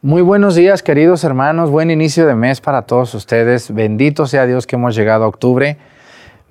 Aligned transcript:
Muy 0.00 0.22
buenos 0.22 0.54
días, 0.54 0.84
queridos 0.84 1.24
hermanos. 1.24 1.72
Buen 1.72 1.90
inicio 1.90 2.24
de 2.24 2.36
mes 2.36 2.60
para 2.60 2.82
todos 2.82 3.12
ustedes. 3.14 3.74
Bendito 3.74 4.28
sea 4.28 4.46
Dios 4.46 4.64
que 4.64 4.76
hemos 4.76 4.94
llegado 4.94 5.24
a 5.24 5.26
octubre, 5.26 5.76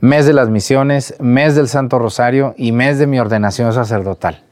mes 0.01 0.25
de 0.25 0.33
las 0.33 0.49
misiones, 0.49 1.15
mes 1.21 1.55
del 1.55 1.69
Santo 1.69 1.97
Rosario 1.97 2.53
y 2.57 2.73
mes 2.73 2.99
de 2.99 3.07
mi 3.07 3.21
ordenación 3.21 3.71
sacerdotal. 3.71 4.43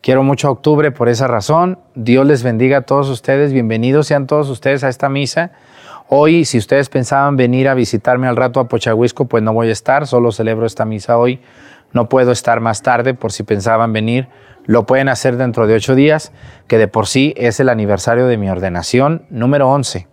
Quiero 0.00 0.22
mucho 0.22 0.46
a 0.46 0.52
octubre 0.52 0.92
por 0.92 1.08
esa 1.08 1.26
razón. 1.26 1.80
Dios 1.96 2.24
les 2.24 2.44
bendiga 2.44 2.78
a 2.78 2.82
todos 2.82 3.08
ustedes. 3.08 3.52
Bienvenidos 3.52 4.06
sean 4.06 4.28
todos 4.28 4.48
ustedes 4.48 4.84
a 4.84 4.90
esta 4.90 5.08
misa. 5.08 5.50
Hoy, 6.08 6.44
si 6.44 6.56
ustedes 6.56 6.88
pensaban 6.88 7.36
venir 7.36 7.66
a 7.68 7.74
visitarme 7.74 8.28
al 8.28 8.36
rato 8.36 8.60
a 8.60 8.68
Pochahuisco, 8.68 9.24
pues 9.24 9.42
no 9.42 9.54
voy 9.54 9.70
a 9.70 9.72
estar, 9.72 10.06
solo 10.06 10.30
celebro 10.30 10.66
esta 10.66 10.84
misa 10.84 11.18
hoy. 11.18 11.40
No 11.92 12.08
puedo 12.08 12.30
estar 12.30 12.60
más 12.60 12.82
tarde 12.82 13.12
por 13.14 13.32
si 13.32 13.42
pensaban 13.42 13.92
venir. 13.92 14.28
Lo 14.66 14.84
pueden 14.84 15.08
hacer 15.08 15.36
dentro 15.36 15.66
de 15.66 15.74
ocho 15.74 15.94
días, 15.94 16.32
que 16.66 16.76
de 16.76 16.88
por 16.88 17.06
sí 17.06 17.32
es 17.36 17.60
el 17.60 17.68
aniversario 17.68 18.26
de 18.26 18.36
mi 18.36 18.50
ordenación 18.50 19.24
número 19.30 19.70
11. 19.70 20.08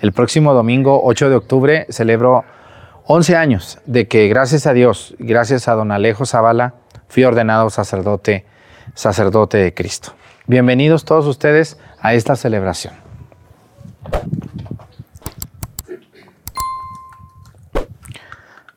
El 0.00 0.12
próximo 0.12 0.54
domingo, 0.54 1.02
8 1.04 1.28
de 1.28 1.36
octubre, 1.36 1.86
celebro 1.90 2.44
11 3.04 3.36
años 3.36 3.78
de 3.84 4.08
que 4.08 4.26
gracias 4.28 4.66
a 4.66 4.72
Dios, 4.72 5.14
gracias 5.18 5.68
a 5.68 5.74
don 5.74 5.92
Alejo 5.92 6.24
Zavala, 6.24 6.74
fui 7.08 7.24
ordenado 7.24 7.68
sacerdote, 7.68 8.46
sacerdote 8.94 9.58
de 9.58 9.74
Cristo. 9.74 10.12
Bienvenidos 10.46 11.04
todos 11.04 11.26
ustedes 11.26 11.78
a 12.00 12.14
esta 12.14 12.34
celebración. 12.34 12.94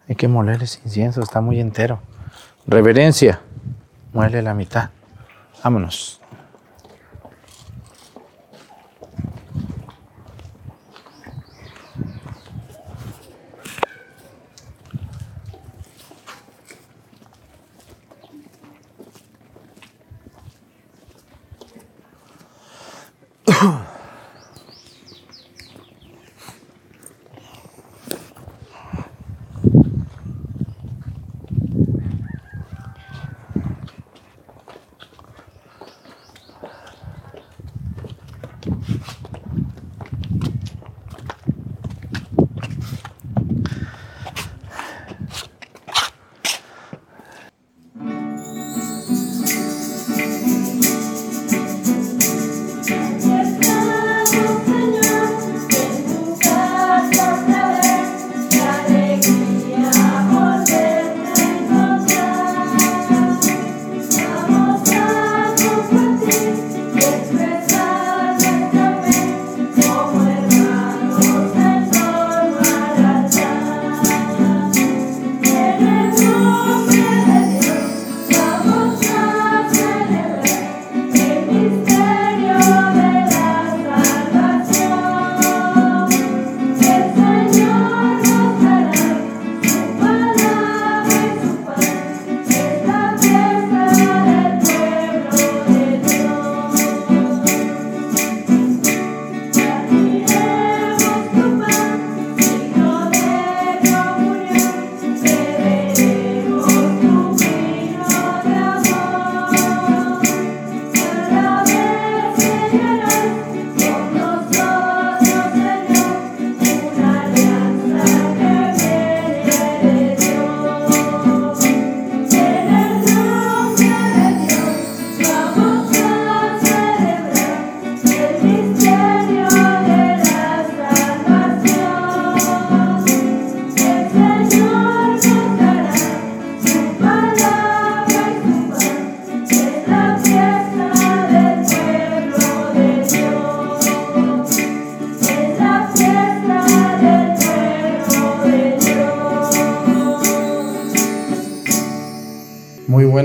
Hay 0.10 0.16
que 0.16 0.28
moler 0.28 0.62
ese 0.62 0.82
incienso, 0.84 1.22
está 1.22 1.40
muy 1.40 1.62
entero. 1.62 2.02
Reverencia, 2.68 3.40
muele 4.12 4.42
la 4.42 4.54
mitad. 4.54 4.90
Vámonos. 5.64 6.20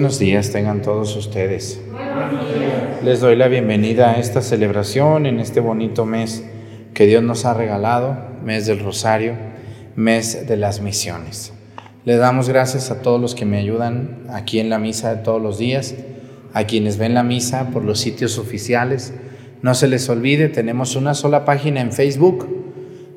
buenos 0.06 0.20
días 0.20 0.52
tengan 0.52 0.82
todos 0.82 1.16
ustedes. 1.16 1.80
Les 3.02 3.18
doy 3.18 3.34
la 3.34 3.48
bienvenida 3.48 4.12
a 4.12 4.20
esta 4.20 4.40
celebración 4.40 5.26
en 5.26 5.40
este 5.40 5.58
bonito 5.58 6.06
mes 6.06 6.44
que 6.94 7.06
Dios 7.06 7.24
nos 7.24 7.44
ha 7.44 7.54
regalado, 7.54 8.16
mes 8.44 8.66
del 8.66 8.78
Rosario, 8.78 9.32
mes 9.96 10.46
de 10.46 10.56
las 10.56 10.80
misiones. 10.80 11.52
Le 12.04 12.18
damos 12.18 12.48
gracias 12.48 12.92
a 12.92 13.02
todos 13.02 13.20
los 13.20 13.34
que 13.34 13.46
me 13.46 13.58
ayudan 13.58 14.22
aquí 14.28 14.60
en 14.60 14.70
la 14.70 14.78
misa 14.78 15.12
de 15.12 15.24
todos 15.24 15.42
los 15.42 15.58
días, 15.58 15.96
a 16.52 16.62
quienes 16.68 16.98
ven 16.98 17.14
la 17.14 17.24
misa 17.24 17.70
por 17.72 17.82
los 17.82 17.98
sitios 17.98 18.38
oficiales. 18.38 19.12
No 19.62 19.74
se 19.74 19.88
les 19.88 20.08
olvide, 20.08 20.48
tenemos 20.48 20.94
una 20.94 21.14
sola 21.14 21.44
página 21.44 21.80
en 21.80 21.90
Facebook 21.90 22.46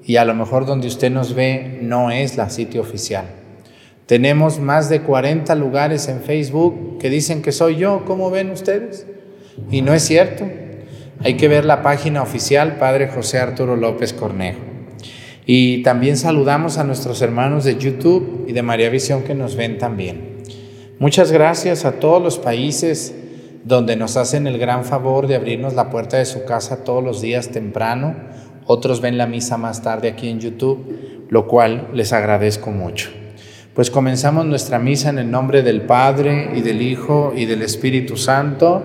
y 0.04 0.16
a 0.16 0.26
lo 0.26 0.34
mejor 0.34 0.66
donde 0.66 0.88
usted 0.88 1.12
nos 1.12 1.36
ve 1.36 1.78
no 1.84 2.10
es 2.10 2.36
la 2.36 2.50
sitio 2.50 2.82
oficial. 2.82 3.39
Tenemos 4.10 4.60
más 4.60 4.90
de 4.90 5.04
40 5.04 5.54
lugares 5.54 6.08
en 6.08 6.22
Facebook 6.22 6.98
que 6.98 7.12
dicen 7.12 7.44
que 7.44 7.52
soy 7.52 7.76
yo, 7.76 8.06
¿cómo 8.06 8.32
ven 8.32 8.50
ustedes? 8.50 9.06
Y 9.70 9.84
no 9.84 9.94
es 9.94 10.02
cierto. 10.02 10.50
Hay 11.20 11.36
que 11.36 11.48
ver 11.48 11.64
la 11.64 11.84
página 11.84 12.24
oficial 12.24 12.78
Padre 12.78 13.10
José 13.10 13.38
Arturo 13.38 13.76
López 13.76 14.14
Cornejo. 14.14 14.62
Y 15.46 15.84
también 15.84 16.18
saludamos 16.18 16.80
a 16.80 16.84
nuestros 16.86 17.22
hermanos 17.22 17.66
de 17.66 17.78
YouTube 17.78 18.46
y 18.48 18.54
de 18.54 18.64
María 18.64 18.90
Visión 18.90 19.22
que 19.22 19.36
nos 19.36 19.56
ven 19.56 19.78
también. 19.78 20.40
Muchas 20.98 21.32
gracias 21.32 21.86
a 21.86 22.00
todos 22.00 22.20
los 22.20 22.40
países 22.40 23.14
donde 23.64 23.96
nos 23.96 24.18
hacen 24.18 24.48
el 24.48 24.58
gran 24.58 24.86
favor 24.86 25.28
de 25.28 25.36
abrirnos 25.36 25.76
la 25.76 25.92
puerta 25.92 26.18
de 26.18 26.26
su 26.26 26.46
casa 26.46 26.84
todos 26.84 27.04
los 27.04 27.22
días 27.22 27.50
temprano. 27.50 28.16
Otros 28.66 29.02
ven 29.02 29.20
la 29.20 29.28
misa 29.28 29.58
más 29.58 29.84
tarde 29.84 30.08
aquí 30.08 30.30
en 30.30 30.40
YouTube, 30.40 31.28
lo 31.30 31.48
cual 31.48 31.90
les 31.94 32.12
agradezco 32.12 32.72
mucho. 32.72 33.12
Pues 33.80 33.92
comenzamos 33.92 34.46
nuestra 34.46 34.78
misa 34.78 35.10
en 35.10 35.20
el 35.20 35.32
nombre 35.32 35.64
del 35.64 35.84
Padre 35.84 36.52
y 36.54 36.60
del 36.60 36.82
Hijo 36.82 37.32
y 37.34 37.46
del 37.46 37.62
Espíritu 37.62 38.18
Santo. 38.18 38.84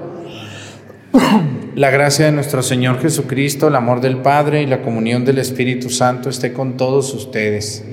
La 1.74 1.90
gracia 1.90 2.26
de 2.26 2.30
nuestro 2.30 2.62
Señor 2.62 3.00
Jesucristo, 3.00 3.66
el 3.66 3.74
amor 3.74 4.00
del 4.00 4.18
Padre 4.18 4.62
y 4.62 4.66
la 4.66 4.82
comunión 4.82 5.24
del 5.24 5.38
Espíritu 5.38 5.90
Santo 5.90 6.30
esté 6.30 6.52
con 6.52 6.76
todos 6.76 7.12
ustedes. 7.12 7.84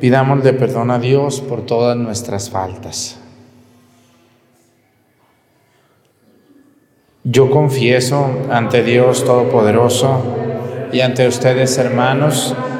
Pidámosle 0.00 0.54
perdón 0.54 0.90
a 0.90 0.98
Dios 0.98 1.42
por 1.42 1.66
todas 1.66 1.98
nuestras 1.98 2.48
faltas. 2.48 3.20
Yo 7.24 7.50
confieso 7.50 8.46
ante 8.50 8.82
Dios 8.82 9.22
Todopoderoso 9.26 10.22
y 10.94 11.02
ante 11.02 11.28
ustedes, 11.28 11.76
hermanos, 11.76 12.56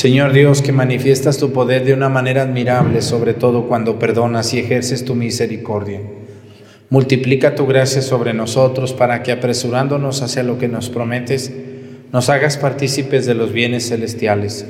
Señor 0.00 0.32
Dios, 0.32 0.62
que 0.62 0.72
manifiestas 0.72 1.36
tu 1.36 1.52
poder 1.52 1.84
de 1.84 1.92
una 1.92 2.08
manera 2.08 2.40
admirable, 2.40 3.02
sobre 3.02 3.34
todo 3.34 3.68
cuando 3.68 3.98
perdonas 3.98 4.54
y 4.54 4.58
ejerces 4.58 5.04
tu 5.04 5.14
misericordia. 5.14 6.00
Multiplica 6.88 7.54
tu 7.54 7.66
gracia 7.66 8.00
sobre 8.00 8.32
nosotros 8.32 8.94
para 8.94 9.22
que 9.22 9.30
apresurándonos 9.30 10.22
hacia 10.22 10.42
lo 10.42 10.56
que 10.56 10.68
nos 10.68 10.88
prometes, 10.88 11.52
nos 12.14 12.30
hagas 12.30 12.56
partícipes 12.56 13.26
de 13.26 13.34
los 13.34 13.52
bienes 13.52 13.90
celestiales. 13.90 14.64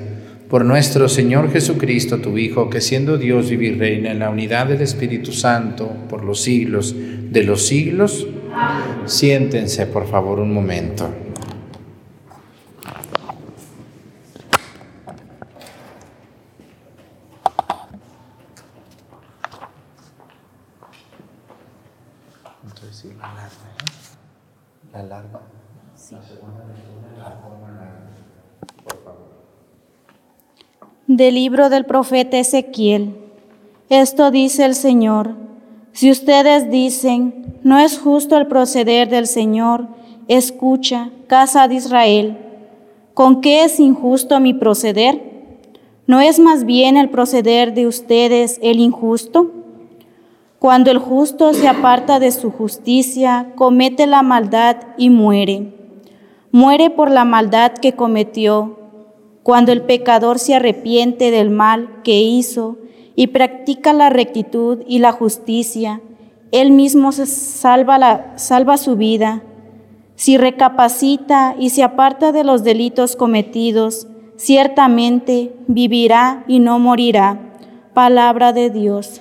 Por 0.48 0.64
nuestro 0.64 1.08
Señor 1.08 1.52
Jesucristo, 1.52 2.18
tu 2.18 2.36
Hijo, 2.36 2.68
que 2.68 2.80
siendo 2.80 3.16
Dios 3.16 3.50
vive 3.50 3.66
y 3.66 3.78
reina 3.78 4.10
en 4.10 4.18
la 4.18 4.30
unidad 4.30 4.66
del 4.66 4.82
Espíritu 4.82 5.30
Santo 5.30 5.92
por 6.08 6.24
los 6.24 6.40
siglos 6.40 6.92
de 7.30 7.44
los 7.44 7.64
siglos. 7.68 8.26
Siéntense, 9.06 9.86
por 9.86 10.08
favor, 10.08 10.40
un 10.40 10.52
momento. 10.52 11.08
Del 31.20 31.34
libro 31.34 31.68
del 31.68 31.84
profeta 31.84 32.38
Ezequiel. 32.38 33.14
Esto 33.90 34.30
dice 34.30 34.64
el 34.64 34.74
Señor. 34.74 35.34
Si 35.92 36.10
ustedes 36.10 36.70
dicen, 36.70 37.58
no 37.62 37.78
es 37.78 37.98
justo 37.98 38.38
el 38.38 38.46
proceder 38.46 39.10
del 39.10 39.26
Señor, 39.26 39.88
escucha, 40.28 41.10
casa 41.26 41.68
de 41.68 41.74
Israel. 41.74 42.38
¿Con 43.12 43.42
qué 43.42 43.64
es 43.64 43.78
injusto 43.80 44.40
mi 44.40 44.54
proceder? 44.54 45.20
¿No 46.06 46.22
es 46.22 46.40
más 46.40 46.64
bien 46.64 46.96
el 46.96 47.10
proceder 47.10 47.74
de 47.74 47.86
ustedes 47.86 48.58
el 48.62 48.80
injusto? 48.80 49.50
Cuando 50.58 50.90
el 50.90 50.96
justo 50.96 51.52
se 51.52 51.68
aparta 51.68 52.18
de 52.18 52.32
su 52.32 52.50
justicia, 52.50 53.52
comete 53.56 54.06
la 54.06 54.22
maldad 54.22 54.78
y 54.96 55.10
muere. 55.10 55.70
Muere 56.50 56.88
por 56.88 57.10
la 57.10 57.26
maldad 57.26 57.72
que 57.72 57.92
cometió 57.92 58.79
Cuando 59.50 59.72
el 59.72 59.82
pecador 59.82 60.38
se 60.38 60.54
arrepiente 60.54 61.32
del 61.32 61.50
mal 61.50 62.02
que 62.04 62.20
hizo 62.20 62.78
y 63.16 63.26
practica 63.26 63.92
la 63.92 64.08
rectitud 64.08 64.84
y 64.86 65.00
la 65.00 65.10
justicia, 65.10 66.00
él 66.52 66.70
mismo 66.70 67.10
salva, 67.10 67.98
la, 67.98 68.38
salva 68.38 68.76
su 68.76 68.94
vida. 68.94 69.42
Si 70.14 70.36
recapacita 70.36 71.56
y 71.58 71.70
se 71.70 71.82
aparta 71.82 72.30
de 72.30 72.44
los 72.44 72.62
delitos 72.62 73.16
cometidos, 73.16 74.06
ciertamente 74.36 75.52
vivirá 75.66 76.44
y 76.46 76.60
no 76.60 76.78
morirá. 76.78 77.40
Palabra 77.92 78.52
de 78.52 78.70
Dios. 78.70 79.20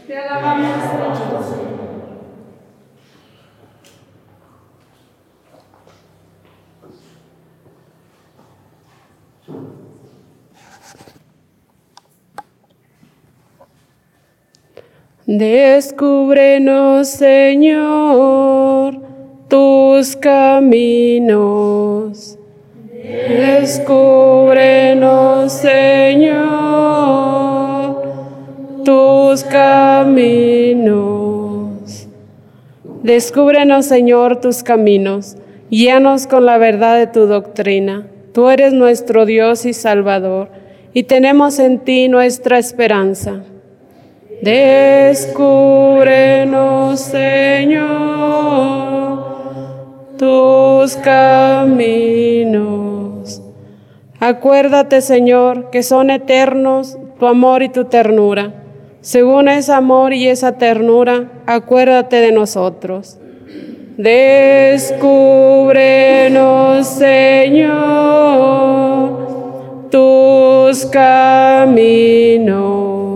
Descúbrenos, 15.31 17.07
Señor, 17.07 19.00
tus 19.48 20.15
caminos. 20.15 22.39
Descúbrenos, 23.29 25.53
Señor, 25.53 26.41
tus 28.83 29.43
caminos. 29.43 30.98
Descúbrenos, 33.03 33.86
Señor, 33.86 34.38
tus 34.38 34.63
caminos. 34.63 35.38
Guíanos 35.69 36.25
con 36.25 36.48
la 36.48 36.57
verdad 36.57 36.98
de 36.98 37.05
tu 37.05 37.27
doctrina. 37.27 38.07
Tú 38.33 38.50
eres 38.50 38.74
nuestro 38.74 39.27
Dios 39.27 39.67
y 39.67 39.74
Salvador, 39.74 40.50
y 40.91 41.03
tenemos 41.03 41.59
en 41.59 41.77
ti 41.77 42.09
nuestra 42.09 42.57
esperanza. 42.57 43.43
Descúbrenos, 44.41 47.01
Señor, 47.01 47.89
tus 50.17 50.96
caminos. 50.96 51.69
Acuérdate, 54.22 55.01
Señor, 55.01 55.69
que 55.72 55.84
son 55.84 56.10
eternos 56.10 56.98
tu 57.19 57.27
amor 57.27 57.63
y 57.63 57.69
tu 57.69 57.86
ternura. 57.86 58.53
Según 59.01 59.48
ese 59.50 59.74
amor 59.74 60.13
y 60.13 60.29
esa 60.29 60.53
ternura, 60.53 61.43
acuérdate 61.46 62.22
de 62.22 62.31
nosotros. 62.31 63.17
Descúbrenos, 63.98 66.88
Señor, 66.88 67.67
tus 69.89 70.86
caminos 70.86 73.08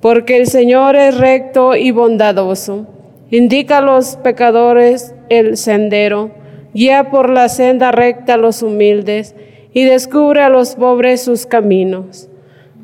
porque 0.00 0.38
el 0.38 0.46
Señor 0.46 0.96
es 0.96 1.18
recto 1.18 1.76
y 1.76 1.90
bondadoso. 1.90 2.86
Indica 3.30 3.78
a 3.78 3.82
los 3.82 4.16
pecadores 4.16 5.14
el 5.28 5.56
sendero, 5.56 6.32
guía 6.74 7.10
por 7.10 7.30
la 7.30 7.48
senda 7.48 7.92
recta 7.92 8.34
a 8.34 8.38
los 8.38 8.62
humildes 8.62 9.34
y 9.72 9.84
descubre 9.84 10.42
a 10.42 10.48
los 10.48 10.74
pobres 10.74 11.22
sus 11.22 11.46
caminos. 11.46 12.28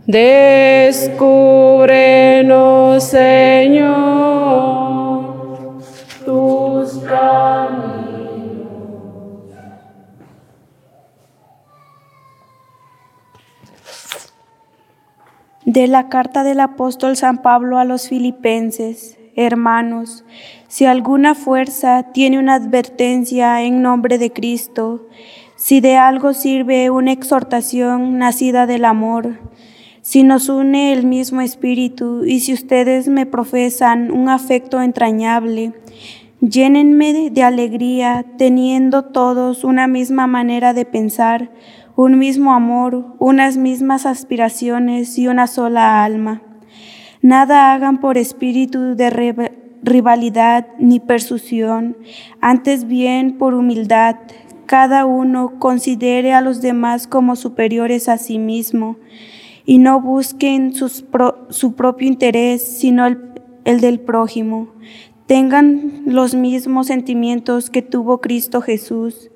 Descúbrenos, 0.07 3.03
Señor, 3.03 3.97
tus 6.25 6.99
caminos. 6.99 8.06
De 15.67 15.89
la 15.89 16.09
carta 16.09 16.45
del 16.45 16.61
apóstol 16.61 17.17
San 17.17 17.43
Pablo 17.43 17.79
a 17.79 17.85
los 17.85 18.09
filipenses, 18.09 19.19
hermanos, 19.35 20.25
si 20.69 20.85
alguna 20.85 21.35
fuerza 21.35 22.05
tiene 22.15 22.39
una 22.39 22.55
advertencia 22.55 23.61
en 23.65 23.83
nombre 23.83 24.17
de 24.19 24.33
Cristo, 24.33 25.09
si 25.57 25.81
de 25.81 25.97
algo 25.97 26.35
sirve 26.35 26.89
una 26.91 27.11
exhortación 27.11 28.17
nacida 28.17 28.67
del 28.67 28.85
amor, 28.85 29.41
si 30.03 30.23
nos 30.23 30.49
une 30.49 30.93
el 30.93 31.05
mismo 31.05 31.41
espíritu 31.41 32.25
y 32.25 32.39
si 32.39 32.53
ustedes 32.53 33.09
me 33.09 33.27
profesan 33.27 34.13
un 34.13 34.29
afecto 34.29 34.81
entrañable, 34.81 35.73
llénenme 36.41 37.29
de 37.31 37.43
alegría 37.43 38.25
teniendo 38.39 39.07
todos 39.07 39.65
una 39.65 39.89
misma 39.89 40.29
manera 40.29 40.75
de 40.75 40.85
pensar, 40.85 41.51
un 41.97 42.19
mismo 42.19 42.53
amor, 42.53 43.07
unas 43.19 43.57
mismas 43.57 44.05
aspiraciones 44.05 45.19
y 45.19 45.29
una 45.29 45.47
sola 45.47 46.05
alma. 46.05 46.43
Nada 47.23 47.73
hagan 47.73 48.01
por 48.01 48.19
espíritu 48.19 48.95
de 48.95 49.51
rivalidad 49.83 50.69
ni 50.79 51.01
persuasión, 51.01 51.97
antes 52.41 52.87
bien 52.87 53.39
por 53.39 53.55
humildad, 53.55 54.17
cada 54.67 55.07
uno 55.07 55.59
considere 55.59 56.35
a 56.35 56.41
los 56.41 56.61
demás 56.61 57.07
como 57.07 57.35
superiores 57.35 58.09
a 58.09 58.19
sí 58.19 58.39
mismo 58.39 58.97
y 59.65 59.79
no 59.79 60.01
busquen 60.01 60.75
su 60.75 61.73
propio 61.75 62.09
interés, 62.09 62.63
sino 62.63 63.07
el, 63.07 63.19
el 63.65 63.81
del 63.81 64.01
prójimo. 64.01 64.69
Tengan 65.27 66.03
los 66.05 66.35
mismos 66.35 66.89
sentimientos 66.89 67.71
que 67.71 67.83
tuvo 67.83 68.21
Cristo 68.21 68.61
Jesús 68.61 69.31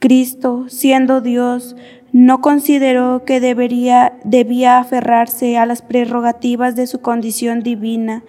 Cristo, 0.00 0.64
siendo 0.68 1.20
Dios, 1.20 1.76
no 2.10 2.40
consideró 2.40 3.26
que 3.26 3.38
debería, 3.38 4.14
debía 4.24 4.78
aferrarse 4.78 5.58
a 5.58 5.66
las 5.66 5.82
prerrogativas 5.82 6.74
de 6.74 6.86
su 6.86 7.02
condición 7.02 7.60
divina, 7.60 8.24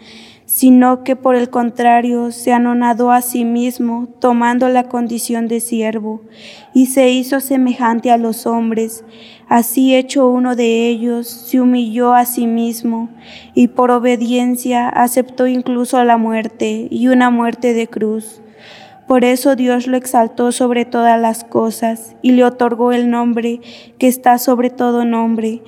sino 0.45 1.05
que 1.05 1.15
por 1.15 1.37
el 1.37 1.49
contrario 1.49 2.33
se 2.33 2.51
anonadó 2.51 3.13
a 3.13 3.21
sí 3.21 3.45
mismo, 3.45 4.09
tomando 4.19 4.67
la 4.67 4.89
condición 4.89 5.47
de 5.47 5.61
siervo, 5.61 6.23
y 6.73 6.87
se 6.87 7.09
hizo 7.09 7.39
semejante 7.39 8.11
a 8.11 8.17
los 8.17 8.45
hombres. 8.45 9.05
Así 9.47 9.95
hecho 9.95 10.27
uno 10.27 10.57
de 10.57 10.89
ellos, 10.89 11.29
se 11.29 11.61
humilló 11.61 12.13
a 12.13 12.25
sí 12.25 12.47
mismo, 12.47 13.07
y 13.55 13.69
por 13.69 13.91
obediencia 13.91 14.89
aceptó 14.89 15.47
incluso 15.47 16.03
la 16.03 16.17
muerte, 16.17 16.89
y 16.91 17.07
una 17.07 17.29
muerte 17.29 17.73
de 17.73 17.87
cruz 17.87 18.41
por 19.07 19.25
eso 19.25 19.55
Dios 19.55 19.87
lo 19.87 19.97
exaltó 19.97 20.51
sobre 20.51 20.85
todas 20.85 21.19
las 21.19 21.43
cosas 21.43 22.15
y 22.21 22.31
le 22.31 22.43
otorgó 22.43 22.91
el 22.91 23.09
nombre 23.09 23.59
que 23.97 24.07
está 24.07 24.37
sobre 24.37 24.69
todo 24.69 25.05
nombre, 25.05 25.61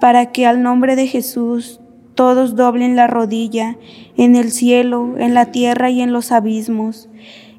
para 0.00 0.32
que 0.32 0.46
al 0.46 0.62
nombre 0.62 0.96
de 0.96 1.06
Jesús 1.06 1.80
todos 2.14 2.54
doblen 2.56 2.96
la 2.96 3.06
rodilla 3.06 3.76
en 4.16 4.36
el 4.36 4.52
cielo, 4.52 5.14
en 5.18 5.34
la 5.34 5.46
tierra 5.46 5.90
y 5.90 6.00
en 6.00 6.12
los 6.12 6.30
abismos, 6.30 7.08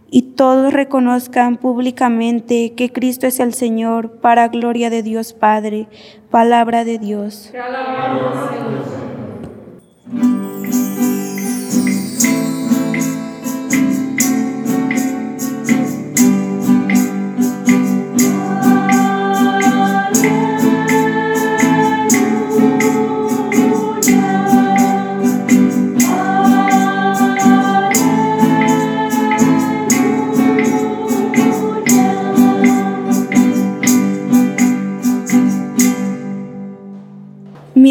y 0.10 0.22
todos 0.22 0.72
reconozcan 0.72 1.58
públicamente 1.58 2.74
que 2.74 2.92
Cristo 2.92 3.28
es 3.28 3.40
el 3.40 3.54
Señor, 3.54 4.20
para 4.22 4.48
gloria 4.48 4.90
de 4.90 5.04
Dios 5.04 5.34
Padre. 5.34 5.88
Palabra 6.30 6.86
de 6.86 7.00
Dios. 7.00 7.52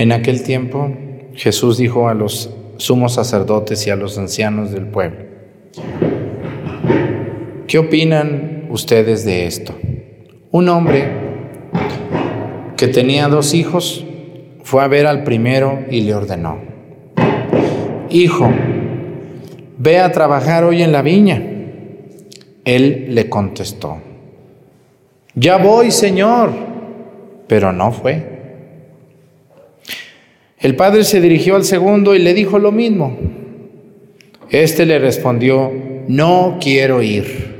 En 0.00 0.12
aquel 0.12 0.42
tiempo 0.42 0.90
Jesús 1.34 1.76
dijo 1.76 2.08
a 2.08 2.14
los 2.14 2.48
sumos 2.78 3.12
sacerdotes 3.12 3.86
y 3.86 3.90
a 3.90 3.96
los 3.96 4.16
ancianos 4.16 4.72
del 4.72 4.86
pueblo, 4.86 5.26
¿qué 7.66 7.78
opinan 7.78 8.64
ustedes 8.70 9.26
de 9.26 9.44
esto? 9.44 9.74
Un 10.52 10.70
hombre 10.70 11.04
que 12.78 12.88
tenía 12.88 13.28
dos 13.28 13.52
hijos 13.52 14.06
fue 14.62 14.82
a 14.82 14.88
ver 14.88 15.06
al 15.06 15.22
primero 15.22 15.80
y 15.90 16.00
le 16.00 16.14
ordenó, 16.14 16.58
Hijo, 18.08 18.50
ve 19.76 19.98
a 19.98 20.12
trabajar 20.12 20.64
hoy 20.64 20.80
en 20.82 20.92
la 20.92 21.02
viña. 21.02 21.42
Él 22.64 23.08
le 23.10 23.28
contestó, 23.28 23.98
Ya 25.34 25.58
voy, 25.58 25.90
Señor, 25.90 26.52
pero 27.46 27.70
no 27.74 27.92
fue. 27.92 28.29
El 30.60 30.76
padre 30.76 31.04
se 31.04 31.22
dirigió 31.22 31.56
al 31.56 31.64
segundo 31.64 32.14
y 32.14 32.18
le 32.18 32.34
dijo 32.34 32.58
lo 32.58 32.70
mismo. 32.70 33.16
Este 34.50 34.84
le 34.84 34.98
respondió, 34.98 35.72
no 36.06 36.58
quiero 36.60 37.02
ir. 37.02 37.50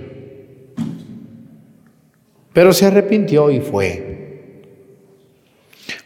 Pero 2.52 2.72
se 2.74 2.86
arrepintió 2.86 3.50
y 3.50 3.60
fue. 3.60 4.10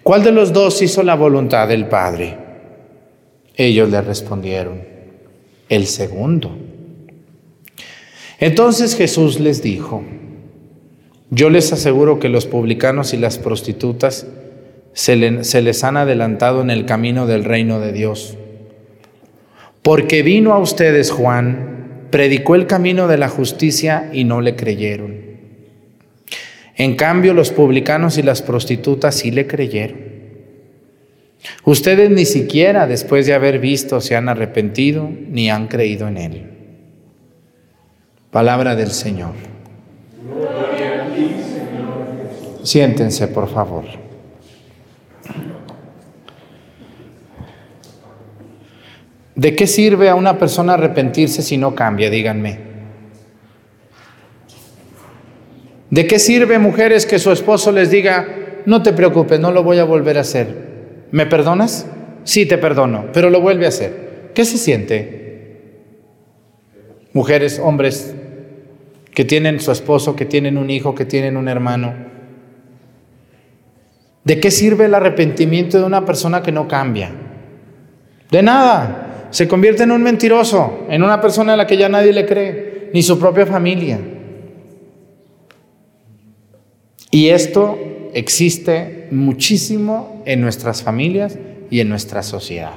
¿Cuál 0.04 0.22
de 0.22 0.30
los 0.30 0.52
dos 0.52 0.80
hizo 0.82 1.02
la 1.02 1.16
voluntad 1.16 1.66
del 1.66 1.88
Padre? 1.88 2.36
Ellos 3.56 3.90
le 3.90 4.00
respondieron, 4.02 4.82
el 5.68 5.86
segundo. 5.86 6.54
Entonces 8.38 8.94
Jesús 8.94 9.40
les 9.40 9.62
dijo, 9.62 10.02
yo 11.30 11.48
les 11.48 11.72
aseguro 11.72 12.20
que 12.20 12.28
los 12.28 12.46
publicanos 12.46 13.14
y 13.14 13.16
las 13.16 13.38
prostitutas 13.38 14.26
se, 14.94 15.16
les 15.16 15.84
han 15.84 15.96
adelantado 15.96 16.62
en 16.62 16.70
el 16.70 16.86
camino 16.86 17.26
del 17.26 17.44
reino 17.44 17.80
de 17.80 17.92
Dios. 17.92 18.38
Porque 19.82 20.22
vino 20.22 20.54
a 20.54 20.58
ustedes 20.58 21.10
Juan, 21.10 22.06
predicó 22.10 22.54
el 22.54 22.66
camino 22.66 23.08
de 23.08 23.18
la 23.18 23.28
justicia 23.28 24.08
y 24.12 24.24
no 24.24 24.40
le 24.40 24.56
creyeron. 24.56 25.16
En 26.76 26.96
cambio, 26.96 27.34
los 27.34 27.50
publicanos 27.50 28.16
y 28.18 28.22
las 28.22 28.40
prostitutas 28.40 29.16
sí 29.16 29.30
le 29.30 29.46
creyeron. 29.46 30.14
Ustedes 31.64 32.10
ni 32.10 32.24
siquiera 32.24 32.86
después 32.86 33.26
de 33.26 33.34
haber 33.34 33.58
visto 33.58 34.00
se 34.00 34.16
han 34.16 34.28
arrepentido 34.28 35.10
ni 35.28 35.50
han 35.50 35.68
creído 35.68 36.08
en 36.08 36.16
él. 36.16 36.50
Palabra 38.30 38.74
del 38.74 38.90
Señor. 38.90 39.34
Siéntense, 42.62 43.28
por 43.28 43.52
favor. 43.52 43.85
¿De 49.37 49.57
qué 49.57 49.66
sirve 49.66 50.09
a 50.09 50.14
una 50.14 50.38
persona 50.38 50.75
arrepentirse 50.75 51.42
si 51.42 51.57
no 51.57 51.75
cambia? 51.75 52.09
Díganme. 52.09 52.59
¿De 55.90 56.07
qué 56.07 56.18
sirve, 56.18 56.59
mujeres, 56.59 57.07
que 57.07 57.18
su 57.18 57.33
esposo 57.33 57.73
les 57.73 57.90
diga, 57.90 58.27
no 58.66 58.83
te 58.83 58.92
preocupes, 58.92 59.40
no 59.40 59.51
lo 59.51 59.62
voy 59.62 59.79
a 59.79 59.85
volver 59.85 60.18
a 60.18 60.23
hacer? 60.23 61.07
¿Me 61.11 61.27
perdonas? 61.27 61.87
Sí, 62.25 62.47
te 62.47 62.59
perdono, 62.59 63.07
pero 63.12 63.31
lo 63.31 63.40
vuelve 63.40 63.66
a 63.66 63.68
hacer. 63.68 64.31
¿Qué 64.35 64.44
se 64.44 64.59
siente? 64.59 65.81
Mujeres, 67.12 67.61
hombres, 67.62 68.14
que 69.12 69.25
tienen 69.25 69.61
su 69.61 69.70
esposo, 69.70 70.16
que 70.16 70.25
tienen 70.25 70.59
un 70.59 70.70
hijo, 70.70 70.94
que 70.94 71.05
tienen 71.05 71.37
un 71.37 71.49
hermano. 71.49 71.94
¿De 74.25 74.40
qué 74.40 74.51
sirve 74.51 74.87
el 74.87 74.94
arrepentimiento 74.94 75.79
de 75.79 75.85
una 75.85 76.05
persona 76.05 76.42
que 76.42 76.51
no 76.51 76.66
cambia? 76.66 77.11
De 78.31 78.42
nada 78.42 79.04
se 79.35 79.49
convierte 79.49 79.83
en 79.83 79.90
un 79.90 80.01
mentiroso, 80.01 80.87
en 80.88 81.03
una 81.03 81.20
persona 81.20 81.55
a 81.55 81.57
la 81.57 81.66
que 81.66 81.77
ya 81.77 81.88
nadie 81.88 82.12
le 82.12 82.25
cree, 82.25 82.90
ni 82.94 83.03
su 83.03 83.18
propia 83.18 83.44
familia. 83.44 83.99
Y 87.11 87.31
esto 87.31 87.77
existe 88.12 89.09
muchísimo 89.11 90.23
en 90.25 90.40
nuestras 90.40 90.85
familias 90.85 91.37
y 91.68 91.81
en 91.81 91.88
nuestra 91.88 92.23
sociedad. 92.23 92.75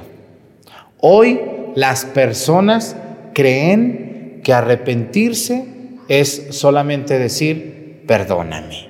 Hoy 0.98 1.40
las 1.76 2.04
personas 2.04 2.96
creen 3.34 4.40
que 4.42 4.52
arrepentirse 4.52 5.64
es 6.08 6.48
solamente 6.50 7.20
decir, 7.20 8.02
perdóname. 8.08 8.88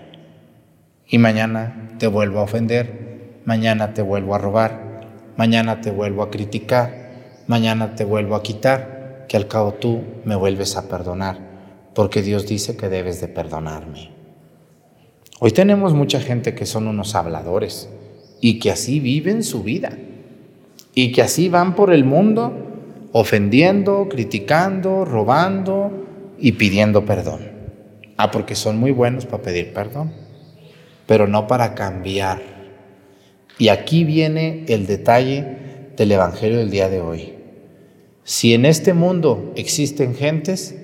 Y 1.07 1.18
mañana 1.18 1.90
te 1.98 2.07
vuelvo 2.07 2.38
a 2.38 2.44
ofender, 2.44 3.42
mañana 3.44 3.92
te 3.92 4.00
vuelvo 4.00 4.35
a 4.35 4.38
robar, 4.38 5.02
mañana 5.37 5.83
te 5.83 5.90
vuelvo 5.90 6.22
a 6.22 6.31
criticar, 6.31 6.97
mañana 7.48 7.96
te 7.96 8.04
vuelvo 8.04 8.37
a 8.37 8.42
quitar, 8.42 9.26
que 9.28 9.37
al 9.37 9.48
cabo 9.48 9.74
tú 9.74 10.02
me 10.24 10.37
vuelves 10.37 10.76
a 10.76 10.88
perdonar, 10.88 11.38
porque 11.94 12.22
Dios 12.22 12.46
dice 12.46 12.76
que 12.76 12.88
debes 12.88 13.20
de 13.20 13.28
perdonarme. 13.28 14.11
Hoy 15.40 15.50
tenemos 15.50 15.94
mucha 15.94 16.20
gente 16.20 16.54
que 16.54 16.66
son 16.66 16.87
unos 16.87 17.14
habladores 17.14 17.88
y 18.40 18.58
que 18.58 18.70
así 18.70 19.00
viven 19.00 19.42
su 19.42 19.62
vida 19.62 19.96
y 20.94 21.12
que 21.12 21.22
así 21.22 21.48
van 21.48 21.74
por 21.74 21.92
el 21.92 22.04
mundo 22.04 22.52
ofendiendo, 23.12 24.08
criticando, 24.08 25.04
robando 25.04 26.06
y 26.38 26.52
pidiendo 26.52 27.04
perdón. 27.04 27.40
Ah, 28.16 28.30
porque 28.30 28.54
son 28.54 28.78
muy 28.78 28.90
buenos 28.90 29.26
para 29.26 29.42
pedir 29.42 29.72
perdón, 29.72 30.12
pero 31.06 31.26
no 31.26 31.46
para 31.46 31.74
cambiar. 31.74 32.42
Y 33.58 33.68
aquí 33.68 34.04
viene 34.04 34.64
el 34.68 34.87
detalle 34.87 35.92
del 35.96 36.12
Evangelio 36.12 36.58
del 36.58 36.70
día 36.70 36.88
de 36.88 37.00
hoy. 37.00 37.38
Si 38.28 38.52
en 38.52 38.66
este 38.66 38.92
mundo 38.92 39.54
existen 39.56 40.14
gentes, 40.14 40.76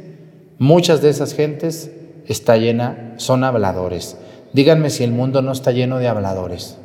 muchas 0.56 1.02
de 1.02 1.10
esas 1.10 1.34
gentes 1.34 1.90
está 2.26 2.56
llena, 2.56 3.12
son 3.18 3.44
habladores. 3.44 4.16
Díganme 4.54 4.88
si 4.88 5.04
el 5.04 5.12
mundo 5.12 5.42
no 5.42 5.52
está 5.52 5.70
lleno 5.70 5.98
de 5.98 6.08
habladores. 6.08 6.78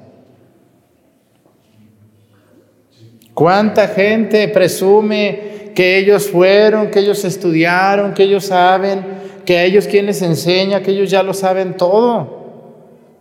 ¿Cuánta 3.33 3.87
gente 3.87 4.49
presume 4.49 5.71
que 5.73 5.97
ellos 5.97 6.27
fueron, 6.27 6.91
que 6.91 6.99
ellos 6.99 7.23
estudiaron, 7.23 8.13
que 8.13 8.23
ellos 8.23 8.43
saben, 8.43 9.05
que 9.45 9.59
a 9.59 9.63
ellos 9.63 9.87
quien 9.87 10.07
les 10.07 10.21
enseña, 10.21 10.83
que 10.83 10.91
ellos 10.91 11.09
ya 11.09 11.23
lo 11.23 11.33
saben 11.33 11.77
todo? 11.77 12.73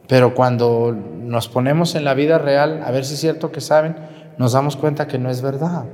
Pero 0.08 0.34
cuando 0.34 0.92
nos 0.92 1.48
ponemos 1.48 1.94
en 1.94 2.02
la 2.02 2.14
vida 2.14 2.38
real, 2.38 2.82
a 2.84 2.90
ver 2.90 3.04
si 3.04 3.14
es 3.14 3.20
cierto 3.20 3.52
que 3.52 3.60
saben, 3.60 3.94
nos 4.38 4.54
damos 4.54 4.74
cuenta 4.74 5.06
que 5.06 5.18
no 5.18 5.30
es 5.30 5.40
verdad. 5.40 5.84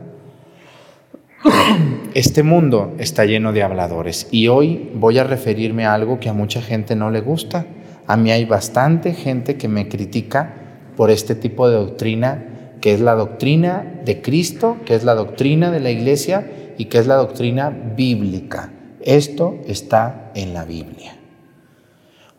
Este 2.15 2.43
mundo 2.43 2.95
está 2.99 3.25
lleno 3.25 3.53
de 3.53 3.63
habladores 3.63 4.29
y 4.31 4.49
hoy 4.49 4.91
voy 4.95 5.19
a 5.19 5.25
referirme 5.25 5.85
a 5.85 5.95
algo 5.95 6.21
que 6.21 6.29
a 6.29 6.33
mucha 6.33 6.63
gente 6.63 6.95
no 6.97 7.11
le 7.11 7.21
gusta. 7.21 7.67
A 8.07 8.17
mí 8.17 8.31
hay 8.31 8.45
bastante 8.45 9.15
gente 9.15 9.57
que 9.57 9.69
me 9.69 9.89
critica 9.89 10.55
por 10.97 11.11
este 11.11 11.35
tipo 11.35 11.69
de 11.69 11.77
doctrina, 11.77 12.77
que 12.81 12.95
es 12.95 13.01
la 13.01 13.15
doctrina 13.15 14.01
de 14.05 14.23
Cristo, 14.23 14.77
que 14.87 14.95
es 14.95 15.05
la 15.05 15.15
doctrina 15.15 15.71
de 15.71 15.81
la 15.81 15.91
iglesia 15.91 16.51
y 16.79 16.87
que 16.87 16.99
es 16.99 17.07
la 17.07 17.17
doctrina 17.17 17.71
bíblica. 17.71 18.71
Esto 19.03 19.59
está 19.67 20.31
en 20.35 20.55
la 20.55 20.65
Biblia. 20.65 21.17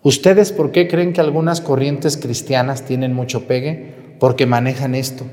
¿Ustedes 0.03 0.51
por 0.51 0.71
qué 0.71 0.87
creen 0.87 1.13
que 1.13 1.21
algunas 1.21 1.61
corrientes 1.61 2.15
cristianas 2.15 2.85
tienen 2.85 3.13
mucho 3.13 3.45
pegue? 3.45 3.93
Porque 4.19 4.45
manejan 4.45 4.95
esto. 4.95 5.25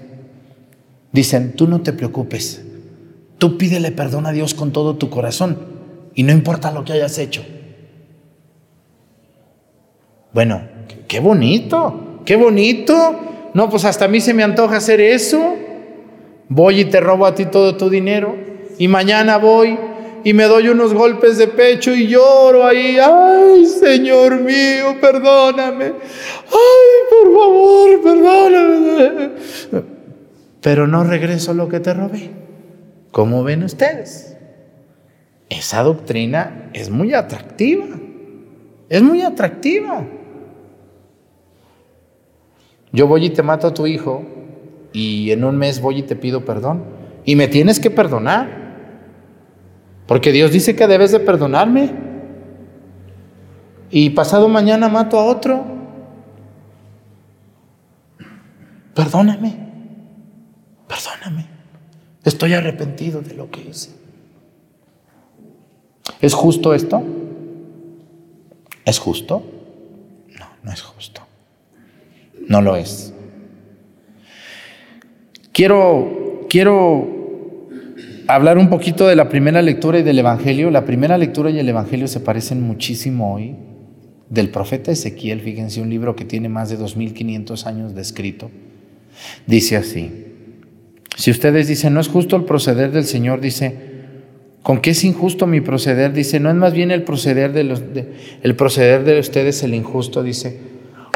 Dicen, 1.13 1.53
tú 1.53 1.69
no 1.69 1.83
te 1.83 1.93
preocupes, 1.93 2.65
Tú 3.43 3.59
pídele 3.59 3.91
perdón 3.91 4.27
a 4.27 4.31
Dios 4.31 4.55
con 4.55 4.71
todo 4.71 4.95
tu 4.95 5.11
corazón 5.11 5.59
y 6.15 6.23
no 6.23 6.31
importa 6.31 6.71
lo 6.71 6.85
que 6.85 6.93
hayas 6.93 7.19
hecho. 7.19 7.45
Bueno, 10.33 10.63
qué 11.09 11.19
bonito, 11.19 12.21
qué 12.25 12.37
bonito. 12.37 13.51
No, 13.53 13.69
pues 13.69 13.85
hasta 13.85 14.05
a 14.05 14.09
mí 14.09 14.21
se 14.21 14.33
me 14.33 14.45
antoja 14.45 14.77
hacer 14.77 15.01
eso. 15.01 15.57
Voy 16.49 16.83
y 16.83 16.85
te 16.85 17.01
robo 17.01 17.27
a 17.27 17.35
ti 17.35 17.47
todo 17.47 17.77
tu 17.77 17.91
dinero 17.91 18.37
y 18.79 18.87
mañana 18.87 19.39
voy 19.39 19.77
y 20.23 20.33
me 20.35 20.45
doy 20.45 20.69
unos 20.69 20.95
golpes 20.95 21.37
de 21.37 21.49
pecho 21.49 21.93
y 21.93 22.07
lloro 22.07 22.65
ahí. 22.65 22.97
Ay, 23.03 23.67
Señor 23.67 24.41
mío, 24.41 25.01
perdóname. 25.01 25.87
Ay, 25.87 26.93
por 27.11 27.35
favor, 27.35 28.03
perdóname. 28.05 29.31
Pero 30.61 30.87
no 30.87 31.03
regreso 31.03 31.53
lo 31.55 31.69
que 31.69 31.81
te 31.81 31.93
robé. 31.93 32.42
¿Cómo 33.13 33.45
ven 33.45 33.63
ustedes? 33.63 34.37
Esa 35.51 35.83
doctrina 35.83 36.71
es 36.73 36.89
muy 36.91 37.13
atractiva. 37.13 37.85
Es 38.89 39.03
muy 39.03 39.23
atractiva. 39.23 40.05
Yo 42.91 43.07
voy 43.07 43.27
y 43.27 43.31
te 43.31 43.43
mato 43.43 43.69
a 43.69 43.75
tu 43.75 43.87
hijo 43.87 44.23
y 44.93 45.31
en 45.31 45.45
un 45.45 45.57
mes 45.57 45.81
voy 45.81 45.99
y 45.99 46.03
te 46.03 46.17
pido 46.17 46.45
perdón. 46.45 46.85
Y 47.25 47.37
me 47.37 47.49
tienes 47.49 47.79
que 47.81 47.91
perdonar. 47.91 48.63
Porque 50.07 50.33
Dios 50.33 50.51
dice 50.51 50.75
que 50.75 50.87
debes 50.87 51.13
de 51.13 51.21
perdonarme. 51.21 51.93
Y 53.91 54.11
pasado 54.11 54.49
mañana 54.49 54.89
mato 54.89 55.19
a 55.19 55.25
otro. 55.25 55.65
Perdóname. 58.95 59.55
Perdóname. 60.89 61.52
Estoy 62.25 62.55
arrepentido 62.55 63.21
de 63.21 63.35
lo 63.35 63.51
que 63.51 63.61
hice. 63.63 63.91
¿Es 66.21 66.35
justo 66.35 66.73
esto? 66.73 67.03
¿Es 68.85 68.99
justo? 68.99 69.43
No, 70.39 70.47
no 70.63 70.73
es 70.73 70.83
justo. 70.83 71.23
No 72.49 72.63
lo 72.63 72.77
es. 72.77 73.13
Quiero, 75.53 76.47
quiero 76.49 77.09
hablar 78.29 78.57
un 78.59 78.71
poquito 78.71 79.07
de 79.07 79.17
la 79.17 79.29
primera 79.29 79.61
lectura 79.61 79.99
y 79.99 80.03
del 80.03 80.19
Evangelio. 80.19 80.71
La 80.71 80.85
primera 80.85 81.19
lectura 81.19 81.51
y 81.51 81.59
el 81.59 81.69
Evangelio 81.69 82.09
se 82.09 82.21
parecen 82.21 82.63
muchísimo 82.63 83.35
hoy. 83.35 83.57
Del 84.31 84.49
profeta 84.49 84.91
Ezequiel, 84.91 85.41
fíjense, 85.41 85.83
un 85.83 85.91
libro 85.91 86.17
que 86.17 86.25
tiene 86.25 86.49
más 86.49 86.71
de 86.71 86.77
2500 86.77 87.67
años 87.67 87.95
de 87.95 88.01
escrito. 88.01 88.51
Dice 89.47 89.77
así, 89.77 90.32
si 91.17 91.31
ustedes 91.31 91.69
dicen, 91.69 91.95
no 91.95 92.01
es 92.01 92.09
justo 92.09 92.37
el 92.37 92.45
proceder 92.45 92.91
del 92.91 93.05
Señor, 93.05 93.41
dice, 93.41 93.77
¿con 94.63 94.81
qué 94.81 94.91
es 94.91 95.05
injusto 95.05 95.47
mi 95.47 95.61
proceder? 95.61 96.13
Dice, 96.13 96.41
no 96.41 96.49
es 96.49 96.57
más 96.57 96.73
bien 96.73 96.91
el 96.91 97.03
proceder 97.03 97.53
de, 97.53 97.65
los, 97.65 97.83
el 98.43 98.57
proceder 98.57 99.05
de 99.05 99.19
ustedes 99.19 99.63
el 99.63 99.75
injusto, 99.75 100.23
dice, 100.23 100.59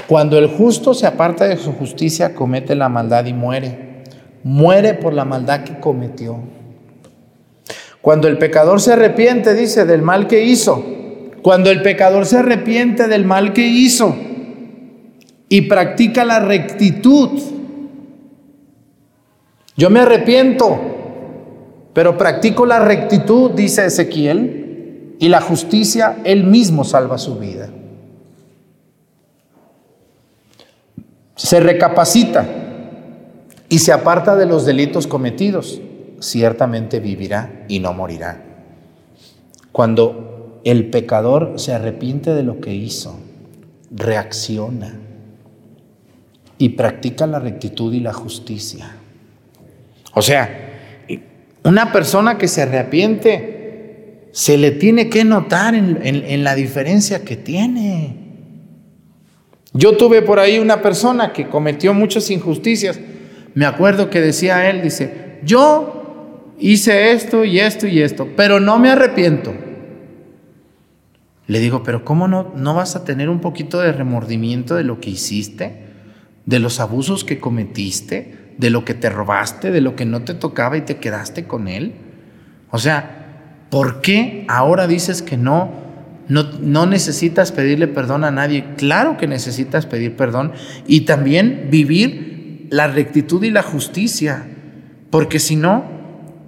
cuando 0.06 0.38
el 0.38 0.46
justo 0.46 0.94
se 0.94 1.06
aparta 1.06 1.46
de 1.48 1.56
su 1.56 1.72
justicia, 1.72 2.34
comete 2.34 2.74
la 2.74 2.88
maldad 2.88 3.26
y 3.26 3.32
muere. 3.32 4.04
Muere 4.44 4.94
por 4.94 5.12
la 5.12 5.24
maldad 5.24 5.64
que 5.64 5.80
cometió. 5.80 6.38
Cuando 8.00 8.28
el 8.28 8.38
pecador 8.38 8.80
se 8.80 8.92
arrepiente, 8.92 9.54
dice, 9.54 9.84
del 9.84 10.02
mal 10.02 10.28
que 10.28 10.44
hizo, 10.44 10.84
cuando 11.42 11.70
el 11.70 11.82
pecador 11.82 12.26
se 12.26 12.38
arrepiente 12.38 13.08
del 13.08 13.24
mal 13.24 13.52
que 13.52 13.66
hizo 13.66 14.16
y 15.48 15.62
practica 15.62 16.24
la 16.24 16.38
rectitud, 16.38 17.30
yo 19.76 19.90
me 19.90 20.00
arrepiento, 20.00 20.78
pero 21.92 22.16
practico 22.16 22.66
la 22.66 22.78
rectitud, 22.78 23.50
dice 23.52 23.86
Ezequiel, 23.86 25.16
y 25.18 25.28
la 25.28 25.40
justicia, 25.40 26.18
él 26.24 26.44
mismo 26.44 26.84
salva 26.84 27.18
su 27.18 27.38
vida. 27.38 27.70
Se 31.34 31.60
recapacita 31.60 32.46
y 33.68 33.78
se 33.78 33.92
aparta 33.92 34.36
de 34.36 34.46
los 34.46 34.64
delitos 34.64 35.06
cometidos 35.06 35.80
ciertamente 36.20 37.00
vivirá 37.00 37.64
y 37.68 37.80
no 37.80 37.92
morirá. 37.92 38.42
Cuando 39.72 40.60
el 40.64 40.90
pecador 40.90 41.54
se 41.56 41.72
arrepiente 41.72 42.34
de 42.34 42.42
lo 42.42 42.60
que 42.60 42.74
hizo, 42.74 43.18
reacciona 43.90 44.98
y 46.58 46.70
practica 46.70 47.26
la 47.26 47.38
rectitud 47.38 47.92
y 47.92 48.00
la 48.00 48.12
justicia. 48.12 48.96
O 50.18 50.22
sea, 50.22 50.48
una 51.62 51.92
persona 51.92 52.38
que 52.38 52.48
se 52.48 52.62
arrepiente 52.62 54.30
se 54.32 54.56
le 54.56 54.70
tiene 54.70 55.10
que 55.10 55.24
notar 55.24 55.74
en, 55.74 56.42
la 56.42 56.54
diferencia 56.54 57.22
que 57.22 57.36
tiene. 57.36 58.16
Yo 59.74 59.98
tuve 59.98 60.22
por 60.22 60.38
ahí 60.38 60.58
una 60.58 60.80
persona 60.80 61.34
que 61.34 61.48
cometió 61.48 61.92
muchas 61.92 62.30
injusticias. 62.30 62.98
Me 63.52 63.66
acuerdo 63.66 64.08
que 64.08 64.22
decía 64.22 64.70
él, 64.70 64.80
dice, 64.80 65.38
yo 65.44 66.54
hice 66.58 67.12
esto 67.12 67.44
y 67.44 67.60
esto 67.60 67.86
y 67.86 68.00
esto, 68.00 68.26
pero 68.34 68.58
no 68.58 68.78
me 68.78 68.88
arrepiento. 68.88 69.52
Le 71.46 71.60
digo, 71.60 71.82
pero 71.82 72.06
¿cómo 72.06 72.26
no, 72.26 72.54
no 72.56 72.72
vas 72.72 72.96
a 72.96 73.04
tener 73.04 73.28
un 73.28 73.42
poquito 73.42 73.80
de 73.80 73.92
remordimiento 73.92 74.76
de 74.76 74.84
lo 74.84 74.98
que 74.98 75.10
hiciste, 75.10 75.74
de 76.46 76.58
los 76.58 76.80
abusos 76.80 77.22
que 77.22 77.38
cometiste, 77.38 78.45
de 78.58 78.70
lo 78.70 78.84
que 78.84 78.94
te 78.94 79.10
robaste, 79.10 79.70
de 79.70 79.80
lo 79.80 79.96
que 79.96 80.04
no 80.04 80.22
te 80.22 80.34
tocaba 80.34 80.76
y 80.76 80.82
te 80.82 80.96
quedaste 80.96 81.44
con 81.44 81.68
él? 81.68 81.94
O 82.70 82.78
sea, 82.78 83.66
¿por 83.70 84.00
qué 84.00 84.44
ahora 84.48 84.86
dices 84.86 85.22
que 85.22 85.36
no, 85.36 85.70
no, 86.28 86.86
necesitas 86.86 87.52
pedirle 87.52 87.88
perdón 87.88 88.24
a 88.24 88.30
nadie? 88.30 88.64
Claro 88.76 89.16
que 89.16 89.26
necesitas 89.26 89.86
pedir 89.86 90.16
perdón 90.16 90.52
y 90.86 91.02
también 91.02 91.68
vivir 91.70 92.68
la 92.70 92.88
rectitud 92.88 93.42
y 93.44 93.50
la 93.50 93.62
justicia, 93.62 94.46
porque 95.10 95.38
si 95.38 95.56
no, 95.56 95.84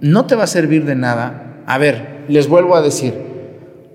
no 0.01 0.25
te 0.25 0.35
va 0.35 0.43
a 0.43 0.47
servir 0.47 0.85
de 0.85 0.95
nada. 0.95 1.63
A 1.65 1.77
ver, 1.77 2.25
les 2.27 2.47
vuelvo 2.47 2.75
a 2.75 2.81
decir, 2.81 3.13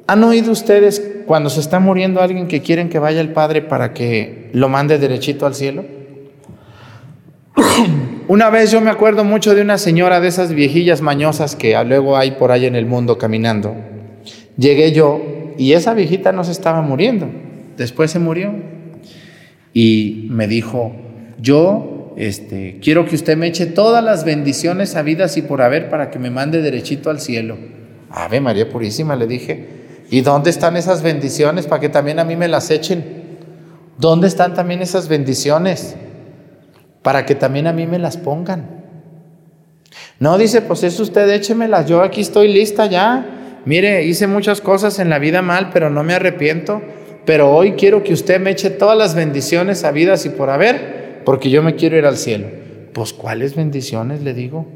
¿han 0.06 0.24
oído 0.24 0.52
ustedes 0.52 1.02
cuando 1.26 1.50
se 1.50 1.60
está 1.60 1.80
muriendo 1.80 2.20
alguien 2.20 2.48
que 2.48 2.62
quieren 2.62 2.88
que 2.88 2.98
vaya 2.98 3.20
el 3.20 3.32
Padre 3.32 3.62
para 3.62 3.92
que 3.92 4.50
lo 4.52 4.68
mande 4.68 4.98
derechito 4.98 5.46
al 5.46 5.54
cielo? 5.54 5.84
Una 8.28 8.50
vez 8.50 8.70
yo 8.70 8.80
me 8.80 8.90
acuerdo 8.90 9.24
mucho 9.24 9.54
de 9.54 9.62
una 9.62 9.78
señora 9.78 10.20
de 10.20 10.28
esas 10.28 10.52
viejillas 10.52 11.00
mañosas 11.00 11.56
que 11.56 11.76
luego 11.84 12.16
hay 12.16 12.32
por 12.32 12.52
ahí 12.52 12.66
en 12.66 12.74
el 12.74 12.86
mundo 12.86 13.18
caminando. 13.18 13.74
Llegué 14.56 14.92
yo 14.92 15.20
y 15.58 15.72
esa 15.72 15.94
viejita 15.94 16.32
no 16.32 16.44
se 16.44 16.52
estaba 16.52 16.82
muriendo, 16.82 17.28
después 17.76 18.10
se 18.10 18.18
murió. 18.18 18.52
Y 19.72 20.26
me 20.30 20.46
dijo, 20.46 20.92
yo 21.40 22.14
este, 22.16 22.78
quiero 22.80 23.06
que 23.06 23.16
usted 23.16 23.36
me 23.36 23.48
eche 23.48 23.66
todas 23.66 24.02
las 24.04 24.24
bendiciones 24.24 24.94
habidas 24.94 25.36
y 25.36 25.42
por 25.42 25.62
haber 25.62 25.90
para 25.90 26.10
que 26.10 26.18
me 26.18 26.30
mande 26.30 26.62
derechito 26.62 27.10
al 27.10 27.20
cielo. 27.20 27.56
Ave 28.10 28.40
María 28.40 28.68
Purísima, 28.68 29.16
le 29.16 29.26
dije, 29.26 29.66
¿y 30.10 30.20
dónde 30.20 30.50
están 30.50 30.76
esas 30.76 31.02
bendiciones 31.02 31.66
para 31.66 31.80
que 31.80 31.88
también 31.88 32.20
a 32.20 32.24
mí 32.24 32.36
me 32.36 32.46
las 32.46 32.70
echen? 32.70 33.04
¿Dónde 33.98 34.28
están 34.28 34.54
también 34.54 34.82
esas 34.82 35.08
bendiciones 35.08 35.96
para 37.04 37.24
que 37.24 37.36
también 37.36 37.68
a 37.68 37.72
mí 37.72 37.86
me 37.86 38.00
las 38.00 38.16
pongan? 38.16 38.82
No, 40.18 40.36
dice, 40.36 40.60
pues 40.60 40.82
eso 40.82 41.04
usted 41.04 41.28
échemelas, 41.30 41.86
yo 41.86 42.02
aquí 42.02 42.22
estoy 42.22 42.52
lista 42.52 42.86
ya. 42.86 43.60
Mire, 43.64 44.04
hice 44.04 44.26
muchas 44.26 44.60
cosas 44.60 44.98
en 44.98 45.08
la 45.08 45.20
vida 45.20 45.40
mal, 45.40 45.70
pero 45.72 45.88
no 45.88 46.02
me 46.02 46.14
arrepiento. 46.14 46.82
Pero 47.24 47.54
hoy 47.54 47.74
quiero 47.74 48.02
que 48.02 48.12
usted 48.12 48.40
me 48.40 48.50
eche 48.50 48.70
todas 48.70 48.98
las 48.98 49.14
bendiciones 49.14 49.84
habidas 49.84 50.26
y 50.26 50.30
por 50.30 50.50
haber 50.50 51.22
porque 51.24 51.50
yo 51.50 51.62
me 51.62 51.74
quiero 51.74 51.96
ir 51.96 52.06
al 52.06 52.16
cielo. 52.16 52.48
Pues 52.92 53.12
cuáles 53.12 53.54
bendiciones 53.54 54.22
le 54.22 54.34
digo. 54.34 54.66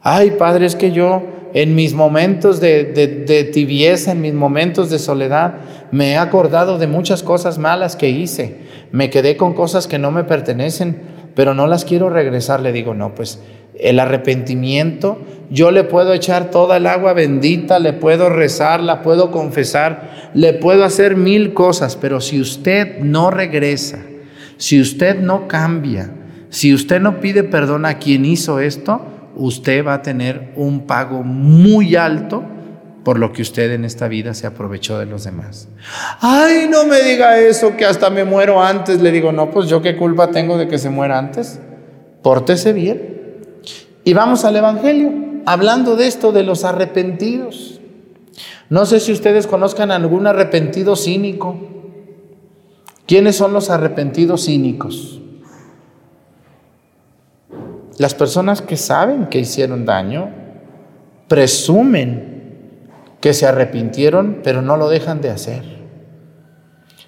Ay, 0.00 0.32
Padre, 0.32 0.66
es 0.66 0.76
que 0.76 0.92
yo 0.92 1.22
en 1.54 1.74
mis 1.74 1.94
momentos 1.94 2.60
de, 2.60 2.84
de, 2.84 3.44
tibieza, 3.44 4.12
en 4.12 4.20
mis 4.20 4.34
momentos 4.34 4.90
de 4.90 4.98
soledad, 4.98 5.54
me 5.90 6.12
he 6.12 6.16
acordado 6.16 6.78
de 6.78 6.86
muchas 6.86 7.22
cosas 7.22 7.58
malas 7.58 7.94
que 7.94 8.08
hice. 8.08 8.58
Me 8.90 9.10
quedé 9.10 9.36
con 9.36 9.54
cosas 9.54 9.86
que 9.86 9.98
no 9.98 10.10
me 10.10 10.24
pertenecen, 10.24 11.11
pero 11.34 11.54
no 11.54 11.66
las 11.66 11.84
quiero 11.84 12.10
regresar. 12.10 12.60
Le 12.60 12.72
digo, 12.72 12.94
no, 12.94 13.14
pues 13.14 13.40
el 13.78 13.98
arrepentimiento, 13.98 15.18
yo 15.50 15.70
le 15.70 15.84
puedo 15.84 16.12
echar 16.12 16.50
toda 16.50 16.76
el 16.76 16.86
agua 16.86 17.12
bendita, 17.14 17.78
le 17.78 17.92
puedo 17.92 18.28
rezar, 18.28 18.80
la 18.80 19.02
puedo 19.02 19.30
confesar, 19.30 20.30
le 20.34 20.52
puedo 20.52 20.84
hacer 20.84 21.16
mil 21.16 21.52
cosas, 21.54 21.96
pero 21.96 22.20
si 22.20 22.40
usted 22.40 22.98
no 23.00 23.30
regresa, 23.30 23.98
si 24.56 24.80
usted 24.80 25.18
no 25.18 25.48
cambia, 25.48 26.10
si 26.48 26.74
usted 26.74 27.00
no 27.00 27.20
pide 27.20 27.44
perdón 27.44 27.86
a 27.86 27.98
quien 27.98 28.24
hizo 28.24 28.60
esto, 28.60 29.00
usted 29.34 29.84
va 29.84 29.94
a 29.94 30.02
tener 30.02 30.52
un 30.56 30.86
pago 30.86 31.22
muy 31.22 31.96
alto 31.96 32.44
por 33.04 33.18
lo 33.18 33.32
que 33.32 33.42
usted 33.42 33.72
en 33.72 33.84
esta 33.84 34.08
vida 34.08 34.32
se 34.34 34.46
aprovechó 34.46 34.98
de 34.98 35.06
los 35.06 35.24
demás. 35.24 35.68
Ay, 36.20 36.68
no 36.70 36.86
me 36.86 37.02
diga 37.02 37.38
eso, 37.38 37.76
que 37.76 37.84
hasta 37.84 38.10
me 38.10 38.24
muero 38.24 38.62
antes. 38.62 39.00
Le 39.02 39.10
digo, 39.10 39.32
no, 39.32 39.50
pues 39.50 39.68
yo 39.68 39.82
qué 39.82 39.96
culpa 39.96 40.30
tengo 40.30 40.56
de 40.56 40.68
que 40.68 40.78
se 40.78 40.90
muera 40.90 41.18
antes. 41.18 41.58
Pórtese 42.22 42.72
bien. 42.72 43.12
Y 44.04 44.14
vamos 44.14 44.44
al 44.44 44.56
Evangelio, 44.56 45.12
hablando 45.46 45.96
de 45.96 46.06
esto, 46.06 46.32
de 46.32 46.44
los 46.44 46.64
arrepentidos. 46.64 47.80
No 48.68 48.86
sé 48.86 49.00
si 49.00 49.12
ustedes 49.12 49.46
conozcan 49.46 49.90
algún 49.90 50.26
arrepentido 50.26 50.96
cínico. 50.96 51.56
¿Quiénes 53.06 53.36
son 53.36 53.52
los 53.52 53.68
arrepentidos 53.68 54.46
cínicos? 54.46 55.20
Las 57.98 58.14
personas 58.14 58.62
que 58.62 58.76
saben 58.76 59.26
que 59.26 59.40
hicieron 59.40 59.84
daño, 59.84 60.30
presumen 61.28 62.31
que 63.22 63.32
se 63.32 63.46
arrepintieron, 63.46 64.40
pero 64.42 64.60
no 64.62 64.76
lo 64.76 64.88
dejan 64.88 65.20
de 65.20 65.30
hacer. 65.30 65.62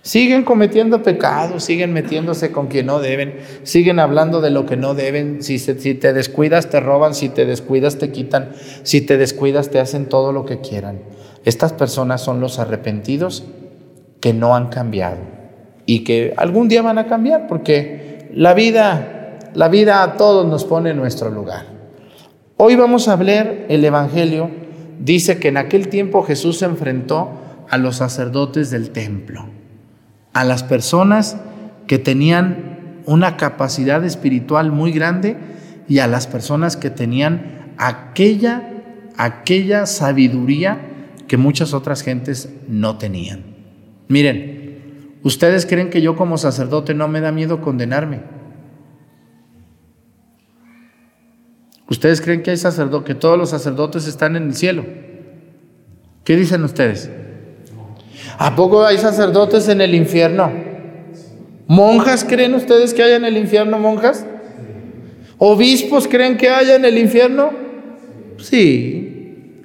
Siguen 0.01 0.45
cometiendo 0.45 1.03
pecados, 1.03 1.65
siguen 1.65 1.93
metiéndose 1.93 2.53
con 2.53 2.69
quien 2.69 2.87
no 2.87 3.01
deben, 3.01 3.39
siguen 3.65 3.99
hablando 3.99 4.41
de 4.41 4.51
lo 4.51 4.65
que 4.65 4.77
no 4.77 4.95
deben. 4.95 5.43
Si, 5.43 5.59
si, 5.59 5.95
te 5.95 6.13
descuidas, 6.13 6.71
te 6.71 6.79
roban, 6.79 7.15
si 7.15 7.31
te 7.31 7.47
descuidas, 7.47 7.99
te 7.99 8.13
quitan, 8.13 8.53
si 8.85 9.01
te 9.01 9.17
descuidas, 9.17 9.71
te 9.71 9.81
hacen 9.81 10.07
todo 10.07 10.33
lo 10.33 10.45
que 10.45 10.61
quieran. 10.61 11.01
Estas 11.45 11.73
personas 11.73 12.21
son 12.21 12.39
los 12.39 12.61
arrepentidos 12.61 13.45
que 14.21 14.33
no 14.33 14.55
han 14.55 14.69
cambiado 14.69 15.19
y 15.85 16.05
que 16.05 16.33
algún 16.37 16.69
día 16.69 16.83
van 16.83 16.99
a 16.99 17.09
cambiar 17.09 17.49
porque 17.49 18.29
la 18.33 18.55
vida, 18.55 19.41
la 19.55 19.69
vida 19.69 20.05
a 20.05 20.17
todos 20.17 20.47
nos 20.47 20.65
pone 20.65 20.91
en 20.91 20.97
nuestro 20.97 21.29
lugar. 21.29 21.67
Hoy 22.57 22.77
vamos 22.77 23.09
a 23.09 23.15
hablar 23.15 23.65
el 23.69 23.85
Evangelio 23.85 24.64
dice 25.01 25.39
que 25.39 25.49
en 25.49 25.57
aquel 25.57 25.89
tiempo 25.89 26.23
Jesús 26.23 26.59
se 26.59 26.65
enfrentó 26.67 27.41
a 27.71 27.79
los 27.79 27.97
sacerdotes 27.97 28.71
del 28.71 28.91
templo, 28.91 29.47
a 30.33 30.45
las 30.45 30.63
personas 30.63 31.37
que 31.87 31.99
tenían 31.99 33.03
una 33.07 33.37
capacidad 33.37 34.05
espiritual 34.05 34.73
muy 34.73 34.93
grande 34.93 35.37
y 35.89 35.99
a 35.99 36.07
las 36.07 36.27
personas 36.27 36.77
que 36.77 36.91
tenían 36.91 37.75
aquella, 37.77 38.63
aquella 39.17 39.87
sabiduría 39.87 40.79
que 41.29 41.37
muchas 41.37 41.75
otras 41.75 42.03
gentes 42.03 42.49
no 42.69 42.99
tenían. 42.99 43.43
Miren, 44.09 45.19
¿ustedes 45.23 45.67
creen 45.67 45.91
que 45.91 46.03
yo 46.03 46.17
como 46.17 46.39
sacerdote 46.39 46.95
no 46.95 47.09
me 47.09 47.21
da 47.21 47.33
miedo 47.33 47.61
condenarme? 47.61 48.34
¿Ustedes 51.89 52.21
creen 52.21 52.43
que 52.43 52.51
hay 52.51 52.57
sacerdotes, 52.57 53.07
que 53.07 53.15
todos 53.15 53.39
los 53.39 53.51
sacerdotes 53.51 54.07
están 54.07 54.37
en 54.37 54.45
el 54.45 54.55
cielo? 54.55 54.85
¿Qué 56.25 56.37
dicen 56.37 56.65
ustedes? 56.65 57.11
¿A 58.39 58.57
poco 58.57 58.85
hay 58.85 58.99
sacerdotes 58.99 59.69
en 59.69 59.81
el 59.81 59.95
infierno? 59.95 60.51
¿Monjas 61.67 62.25
creen 62.25 62.55
ustedes 62.55 62.95
que 62.95 63.03
hay 63.03 63.13
en 63.13 63.25
el 63.25 63.37
infierno 63.37 63.79
monjas? 63.79 64.27
¿Obispos 65.39 66.09
creen 66.09 66.37
que 66.37 66.49
haya 66.49 66.77
en 66.77 66.85
el 66.85 66.97
infierno? 66.97 67.51
Sí. 68.39 69.63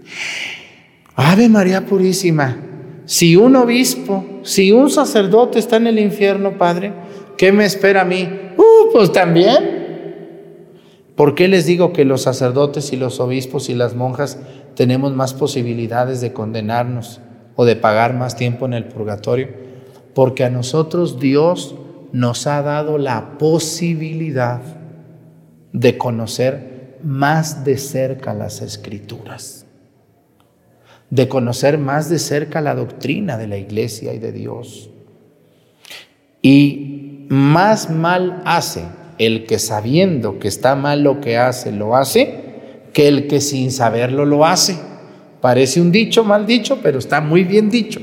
Ave 1.16 1.50
María 1.50 1.86
Purísima, 1.86 2.58
si 3.06 3.36
un 3.36 3.56
obispo, 3.56 4.42
si 4.44 4.72
un 4.72 4.90
sacerdote 4.90 5.60
está 5.60 5.78
en 5.78 5.88
el 5.88 6.00
infierno, 6.00 6.58
Padre, 6.58 6.94
¿qué 7.38 7.52
me 7.52 7.66
espera 7.66 8.02
a 8.02 8.06
mí? 8.06 8.28
Uh, 8.58 8.92
pues 8.92 9.12
también. 9.12 9.79
¿Por 11.20 11.36
qué 11.36 11.50
les 11.50 11.66
digo 11.66 11.92
que 11.92 12.06
los 12.06 12.22
sacerdotes 12.22 12.94
y 12.94 12.96
los 12.96 13.20
obispos 13.20 13.68
y 13.68 13.74
las 13.74 13.94
monjas 13.94 14.40
tenemos 14.74 15.14
más 15.14 15.34
posibilidades 15.34 16.22
de 16.22 16.32
condenarnos 16.32 17.20
o 17.58 17.66
de 17.66 17.76
pagar 17.76 18.14
más 18.14 18.38
tiempo 18.38 18.66
en 18.66 18.74
el 18.74 18.86
purgatorio? 18.86 19.50
Porque 20.16 20.46
a 20.46 20.50
nosotros 20.50 21.20
Dios 21.20 21.76
nos 22.14 22.48
ha 22.48 22.62
dado 22.62 22.98
la 22.98 23.38
posibilidad 23.38 24.62
de 25.74 25.98
conocer 25.98 26.98
más 27.04 27.66
de 27.66 27.78
cerca 27.78 28.34
las 28.34 28.62
escrituras, 28.62 29.66
de 31.10 31.28
conocer 31.28 31.80
más 31.80 32.10
de 32.10 32.18
cerca 32.18 32.62
la 32.62 32.76
doctrina 32.76 33.38
de 33.38 33.48
la 33.48 33.58
iglesia 33.58 34.14
y 34.14 34.20
de 34.20 34.32
Dios. 34.32 34.90
Y 36.42 37.26
más 37.28 37.90
mal 37.90 38.42
hace 38.46 38.86
el 39.20 39.46
que 39.46 39.60
sabiendo 39.60 40.40
que 40.40 40.48
está 40.48 40.76
mal 40.76 41.04
lo 41.04 41.22
que 41.22 41.38
hace, 41.38 41.72
lo 41.72 41.96
hace, 41.96 42.90
que 42.94 43.08
el 43.08 43.28
que 43.28 43.42
sin 43.42 43.72
saberlo 43.72 44.26
lo 44.26 44.46
hace. 44.46 44.80
Parece 45.42 45.80
un 45.80 45.92
dicho 45.92 46.24
mal 46.24 46.48
dicho, 46.48 46.80
pero 46.82 46.98
está 46.98 47.22
muy 47.22 47.44
bien 47.44 47.70
dicho. 47.70 48.02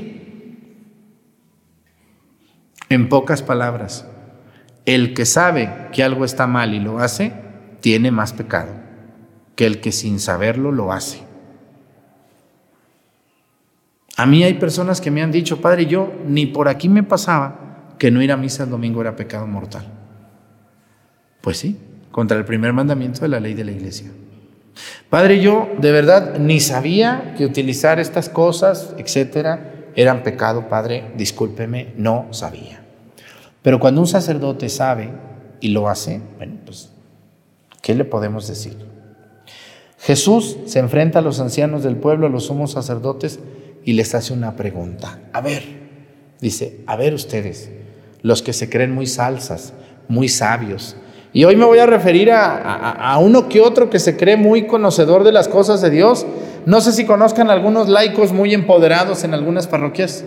En 2.89 3.09
pocas 3.09 3.41
palabras, 3.41 4.05
el 4.85 5.13
que 5.13 5.25
sabe 5.25 5.69
que 5.91 6.03
algo 6.03 6.23
está 6.23 6.47
mal 6.47 6.73
y 6.73 6.79
lo 6.79 6.99
hace, 6.99 7.33
tiene 7.81 8.11
más 8.11 8.31
pecado 8.31 8.71
que 9.55 9.65
el 9.65 9.81
que 9.81 9.91
sin 9.91 10.19
saberlo 10.19 10.71
lo 10.71 10.93
hace. 10.93 11.19
A 14.15 14.25
mí 14.25 14.43
hay 14.43 14.53
personas 14.53 15.01
que 15.01 15.11
me 15.11 15.21
han 15.21 15.31
dicho, 15.31 15.61
Padre, 15.61 15.87
yo 15.87 16.13
ni 16.27 16.45
por 16.45 16.69
aquí 16.69 16.89
me 16.89 17.03
pasaba 17.03 17.95
que 17.97 18.11
no 18.11 18.21
ir 18.21 18.31
a 18.31 18.37
misa 18.37 18.63
el 18.63 18.69
domingo 18.69 19.01
era 19.01 19.15
pecado 19.15 19.47
mortal. 19.47 19.96
Pues 21.47 21.59
sí, 21.59 21.77
contra 22.11 22.37
el 22.37 22.43
primer 22.43 22.73
mandamiento 22.73 23.21
de 23.21 23.29
la 23.29 23.39
ley 23.39 23.53
de 23.53 23.63
la 23.63 23.71
iglesia. 23.71 24.11
Padre, 25.09 25.39
yo 25.39 25.69
de 25.79 25.93
verdad 25.93 26.39
ni 26.39 26.59
sabía 26.59 27.35
que 27.37 27.45
utilizar 27.45 28.01
estas 28.01 28.27
cosas, 28.27 28.93
etcétera, 28.97 29.85
eran 29.95 30.23
pecado, 30.23 30.67
Padre, 30.67 31.13
discúlpeme, 31.15 31.93
no 31.95 32.27
sabía. 32.31 32.81
Pero 33.61 33.79
cuando 33.79 34.01
un 34.01 34.07
sacerdote 34.07 34.67
sabe 34.67 35.09
y 35.61 35.69
lo 35.69 35.87
hace, 35.87 36.19
bueno, 36.35 36.55
pues, 36.65 36.89
¿qué 37.81 37.95
le 37.95 38.03
podemos 38.03 38.45
decir? 38.49 38.75
Jesús 39.99 40.57
se 40.65 40.79
enfrenta 40.79 41.19
a 41.19 41.21
los 41.21 41.39
ancianos 41.39 41.81
del 41.81 41.95
pueblo, 41.95 42.27
a 42.27 42.29
los 42.29 42.47
sumos 42.47 42.71
sacerdotes, 42.71 43.39
y 43.85 43.93
les 43.93 44.13
hace 44.15 44.33
una 44.33 44.57
pregunta. 44.57 45.21
A 45.31 45.39
ver, 45.39 45.63
dice, 46.41 46.81
a 46.87 46.97
ver 46.97 47.13
ustedes, 47.13 47.71
los 48.21 48.41
que 48.41 48.51
se 48.51 48.69
creen 48.69 48.91
muy 48.91 49.07
salsas, 49.07 49.71
muy 50.09 50.27
sabios, 50.27 50.97
y 51.33 51.43
hoy 51.43 51.55
me 51.55 51.65
voy 51.65 51.79
a 51.79 51.85
referir 51.85 52.31
a, 52.31 53.17
uno 53.21 53.49
que 53.49 53.61
otro 53.61 53.89
que 53.89 53.99
se 53.99 54.17
cree 54.17 54.37
muy 54.37 54.65
conocedor 54.65 55.23
de 55.23 55.31
las 55.31 55.47
cosas 55.47 55.81
de 55.81 55.89
Dios. 55.89 56.25
No 56.65 56.81
sé 56.81 56.91
si 56.93 57.05
conozcan 57.05 57.49
algunos 57.49 57.89
laicos 57.89 58.31
muy 58.31 58.53
empoderados 58.53 59.23
en 59.23 59.33
algunas 59.33 59.67
parroquias, 59.67 60.23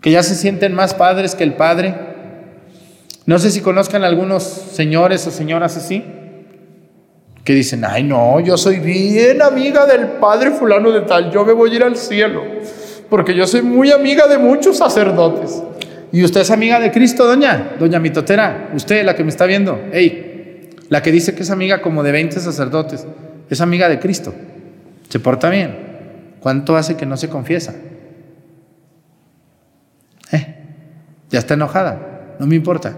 que 0.00 0.10
ya 0.10 0.22
se 0.22 0.34
sienten 0.34 0.74
más 0.74 0.94
padres 0.94 1.34
que 1.34 1.44
el 1.44 1.54
Padre. 1.54 1.94
No 3.26 3.38
sé 3.38 3.50
si 3.50 3.60
conozcan 3.60 4.04
algunos 4.04 4.42
señores 4.42 5.26
o 5.26 5.30
señoras 5.30 5.76
así, 5.76 6.04
que 7.42 7.54
dicen, 7.54 7.84
ay 7.84 8.02
no, 8.02 8.40
yo 8.40 8.56
soy 8.56 8.80
bien 8.80 9.40
amiga 9.40 9.86
del 9.86 10.08
Padre 10.20 10.50
fulano 10.50 10.90
de 10.90 11.02
tal, 11.02 11.30
yo 11.30 11.44
me 11.44 11.52
voy 11.52 11.70
a 11.70 11.74
ir 11.74 11.84
al 11.84 11.96
cielo, 11.96 12.42
porque 13.08 13.34
yo 13.34 13.46
soy 13.46 13.62
muy 13.62 13.92
amiga 13.92 14.26
de 14.26 14.36
muchos 14.36 14.76
sacerdotes. 14.76 15.62
¿Y 16.14 16.22
usted 16.22 16.42
es 16.42 16.52
amiga 16.52 16.78
de 16.78 16.92
Cristo, 16.92 17.26
doña? 17.26 17.74
Doña 17.76 17.98
Mitotera, 17.98 18.70
usted, 18.72 19.04
la 19.04 19.16
que 19.16 19.24
me 19.24 19.30
está 19.30 19.46
viendo, 19.46 19.82
hey, 19.92 20.70
la 20.88 21.02
que 21.02 21.10
dice 21.10 21.34
que 21.34 21.42
es 21.42 21.50
amiga 21.50 21.82
como 21.82 22.04
de 22.04 22.12
20 22.12 22.38
sacerdotes, 22.38 23.04
es 23.50 23.60
amiga 23.60 23.88
de 23.88 23.98
Cristo. 23.98 24.32
Se 25.08 25.18
porta 25.18 25.50
bien. 25.50 25.74
¿Cuánto 26.38 26.76
hace 26.76 26.96
que 26.96 27.04
no 27.04 27.16
se 27.16 27.28
confiesa? 27.28 27.74
Eh, 30.30 30.54
ya 31.30 31.40
está 31.40 31.54
enojada. 31.54 32.36
No 32.38 32.46
me 32.46 32.54
importa. 32.54 32.96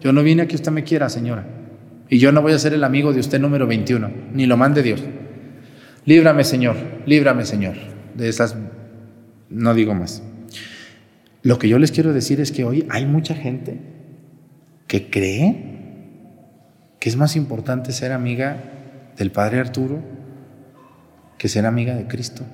Yo 0.00 0.12
no 0.12 0.22
vine 0.22 0.42
a 0.42 0.46
que 0.46 0.54
usted 0.54 0.70
me 0.70 0.84
quiera, 0.84 1.08
señora. 1.08 1.44
Y 2.08 2.18
yo 2.18 2.30
no 2.30 2.42
voy 2.42 2.52
a 2.52 2.60
ser 2.60 2.74
el 2.74 2.84
amigo 2.84 3.12
de 3.12 3.18
usted 3.18 3.40
número 3.40 3.66
21, 3.66 4.08
ni 4.34 4.46
lo 4.46 4.56
mande 4.56 4.84
Dios. 4.84 5.02
Líbrame, 6.04 6.44
Señor, 6.44 6.76
líbrame, 7.06 7.44
Señor, 7.44 7.74
de 8.14 8.28
esas, 8.28 8.54
no 9.50 9.74
digo 9.74 9.94
más. 9.94 10.22
Lo 11.42 11.58
que 11.58 11.68
yo 11.68 11.78
les 11.78 11.90
quiero 11.90 12.12
decir 12.12 12.40
es 12.40 12.52
que 12.52 12.64
hoy 12.64 12.86
hay 12.90 13.06
mucha 13.06 13.34
gente 13.34 13.80
que 14.86 15.10
cree 15.10 15.72
que 17.00 17.08
es 17.08 17.16
más 17.16 17.34
importante 17.34 17.92
ser 17.92 18.12
amiga 18.12 18.56
del 19.16 19.32
Padre 19.32 19.58
Arturo 19.58 19.98
que 21.38 21.48
ser 21.48 21.66
amiga 21.66 21.96
de 21.96 22.06
Cristo. 22.06 22.44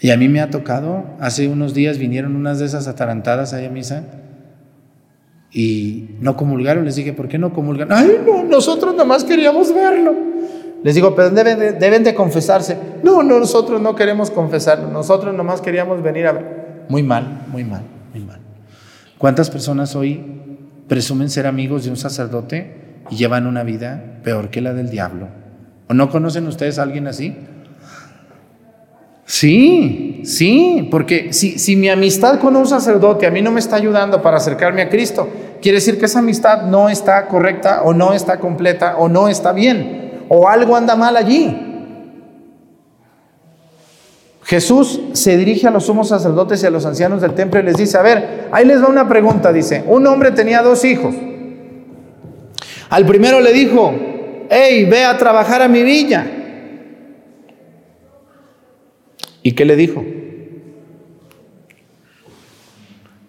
Y 0.00 0.10
a 0.10 0.16
mí 0.16 0.28
me 0.28 0.40
ha 0.40 0.48
tocado, 0.48 1.04
hace 1.20 1.46
unos 1.48 1.74
días 1.74 1.98
vinieron 1.98 2.34
unas 2.34 2.58
de 2.58 2.64
esas 2.64 2.88
atarantadas 2.88 3.52
ahí 3.52 3.66
a 3.66 3.70
misa 3.70 4.04
y 5.52 6.16
no 6.20 6.36
comulgaron. 6.36 6.84
Les 6.86 6.96
dije, 6.96 7.12
¿por 7.12 7.28
qué 7.28 7.38
no 7.38 7.52
comulgan? 7.52 7.92
Ay, 7.92 8.20
no, 8.26 8.42
nosotros 8.42 8.96
nomás 8.96 9.22
queríamos 9.22 9.72
verlo. 9.74 10.14
Les 10.82 10.96
digo, 10.96 11.14
pero 11.14 11.30
deben 11.30 12.04
de, 12.04 12.14
confesarse. 12.14 12.76
No, 13.02 13.22
no, 13.22 13.38
nosotros 13.38 13.80
no 13.80 13.94
queremos 13.94 14.30
confesarlo. 14.30 14.88
Nosotros 14.88 15.34
nomás 15.34 15.60
queríamos 15.60 16.02
venir 16.02 16.26
a 16.26 16.32
ver. 16.32 16.84
Muy 16.88 17.02
mal, 17.02 17.44
muy 17.48 17.62
mal, 17.62 17.82
muy 18.12 18.24
mal. 18.24 18.40
¿Cuántas 19.16 19.48
personas 19.48 19.94
hoy 19.94 20.24
presumen 20.88 21.30
ser 21.30 21.46
amigos 21.46 21.84
de 21.84 21.90
un 21.90 21.96
sacerdote 21.96 23.02
y 23.10 23.16
llevan 23.16 23.46
una 23.46 23.62
vida 23.62 24.18
peor 24.24 24.50
que 24.50 24.60
la 24.60 24.74
del 24.74 24.90
diablo? 24.90 25.28
¿O 25.88 25.94
no 25.94 26.10
conocen 26.10 26.48
ustedes 26.48 26.80
a 26.80 26.82
alguien 26.82 27.06
así? 27.06 27.36
Sí, 29.24 30.22
sí, 30.24 30.88
porque 30.90 31.32
si, 31.32 31.60
si 31.60 31.76
mi 31.76 31.88
amistad 31.88 32.40
con 32.40 32.56
un 32.56 32.66
sacerdote 32.66 33.26
a 33.26 33.30
mí 33.30 33.40
no 33.40 33.52
me 33.52 33.60
está 33.60 33.76
ayudando 33.76 34.20
para 34.20 34.38
acercarme 34.38 34.82
a 34.82 34.88
Cristo, 34.88 35.28
quiere 35.62 35.76
decir 35.78 35.98
que 35.98 36.06
esa 36.06 36.18
amistad 36.18 36.64
no 36.64 36.88
está 36.88 37.28
correcta 37.28 37.82
o 37.84 37.94
no 37.94 38.12
está 38.12 38.40
completa 38.40 38.96
o 38.96 39.08
no 39.08 39.28
está 39.28 39.52
bien 39.52 40.02
o 40.34 40.48
algo 40.48 40.74
anda 40.74 40.96
mal 40.96 41.14
allí. 41.14 41.54
Jesús 44.44 44.98
se 45.12 45.36
dirige 45.36 45.68
a 45.68 45.70
los 45.70 45.84
sumos 45.84 46.08
sacerdotes 46.08 46.62
y 46.62 46.66
a 46.66 46.70
los 46.70 46.86
ancianos 46.86 47.20
del 47.20 47.34
templo 47.34 47.60
y 47.60 47.64
les 47.64 47.76
dice, 47.76 47.98
a 47.98 48.02
ver, 48.02 48.48
ahí 48.50 48.64
les 48.64 48.82
va 48.82 48.88
una 48.88 49.06
pregunta, 49.06 49.52
dice, 49.52 49.84
un 49.86 50.06
hombre 50.06 50.30
tenía 50.30 50.62
dos 50.62 50.86
hijos. 50.86 51.14
Al 52.88 53.04
primero 53.04 53.40
le 53.40 53.52
dijo, 53.52 53.94
hey, 54.48 54.86
ve 54.86 55.04
a 55.04 55.18
trabajar 55.18 55.60
a 55.60 55.68
mi 55.68 55.82
villa. 55.82 56.26
¿Y 59.42 59.52
qué 59.52 59.66
le 59.66 59.76
dijo? 59.76 60.02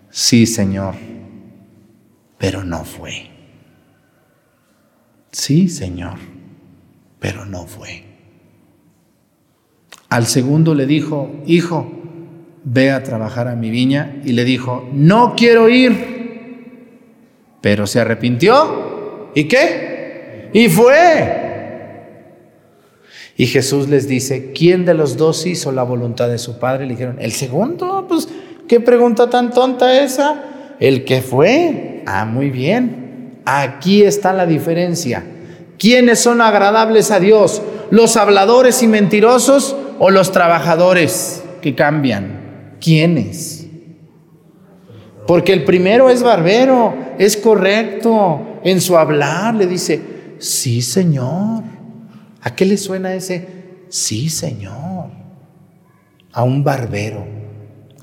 Sí, 0.09 0.45
Señor, 0.45 0.95
pero 2.37 2.63
no 2.63 2.85
fue. 2.85 3.29
Sí, 5.31 5.67
Señor, 5.67 6.17
pero 7.23 7.45
no 7.45 7.65
fue. 7.67 8.03
Al 10.09 10.25
segundo 10.27 10.75
le 10.75 10.85
dijo, 10.85 11.31
hijo, 11.45 11.89
ve 12.65 12.91
a 12.91 13.01
trabajar 13.01 13.47
a 13.47 13.55
mi 13.55 13.69
viña. 13.69 14.17
Y 14.25 14.33
le 14.33 14.43
dijo, 14.43 14.89
no 14.91 15.33
quiero 15.37 15.69
ir. 15.69 16.99
Pero 17.61 17.87
se 17.87 18.01
arrepintió. 18.01 19.29
¿Y 19.35 19.45
qué? 19.45 20.49
Y 20.51 20.67
fue. 20.67 21.39
Y 23.37 23.45
Jesús 23.45 23.87
les 23.87 24.05
dice, 24.09 24.51
¿quién 24.51 24.83
de 24.83 24.93
los 24.93 25.15
dos 25.15 25.45
hizo 25.45 25.71
la 25.71 25.83
voluntad 25.83 26.27
de 26.27 26.39
su 26.39 26.59
padre? 26.59 26.87
Le 26.87 26.91
dijeron, 26.91 27.15
el 27.21 27.31
segundo, 27.31 28.05
pues, 28.05 28.27
¿qué 28.67 28.81
pregunta 28.81 29.29
tan 29.29 29.51
tonta 29.51 30.03
esa? 30.03 30.75
El 30.77 31.05
que 31.05 31.21
fue. 31.21 32.03
Ah, 32.05 32.25
muy 32.25 32.49
bien. 32.49 33.39
Aquí 33.45 34.03
está 34.03 34.33
la 34.33 34.45
diferencia. 34.45 35.23
¿Quiénes 35.83 36.21
son 36.21 36.39
agradables 36.39 37.11
a 37.11 37.19
Dios? 37.19 37.61
¿Los 37.91 38.15
habladores 38.15 38.81
y 38.83 38.87
mentirosos 38.87 39.75
o 39.99 40.11
los 40.11 40.31
trabajadores 40.31 41.43
que 41.61 41.75
cambian? 41.75 42.77
¿Quiénes? 42.79 43.67
Porque 45.27 45.51
el 45.51 45.65
primero 45.65 46.09
es 46.09 46.23
barbero, 46.23 46.95
es 47.19 47.35
correcto 47.35 48.61
en 48.63 48.79
su 48.79 48.97
hablar, 48.97 49.55
le 49.55 49.67
dice, 49.67 49.99
sí 50.39 50.81
Señor. 50.81 51.63
¿A 52.41 52.55
qué 52.55 52.63
le 52.63 52.77
suena 52.77 53.13
ese? 53.13 53.45
Sí 53.89 54.29
Señor. 54.29 55.09
A 56.31 56.43
un 56.43 56.63
barbero, 56.63 57.27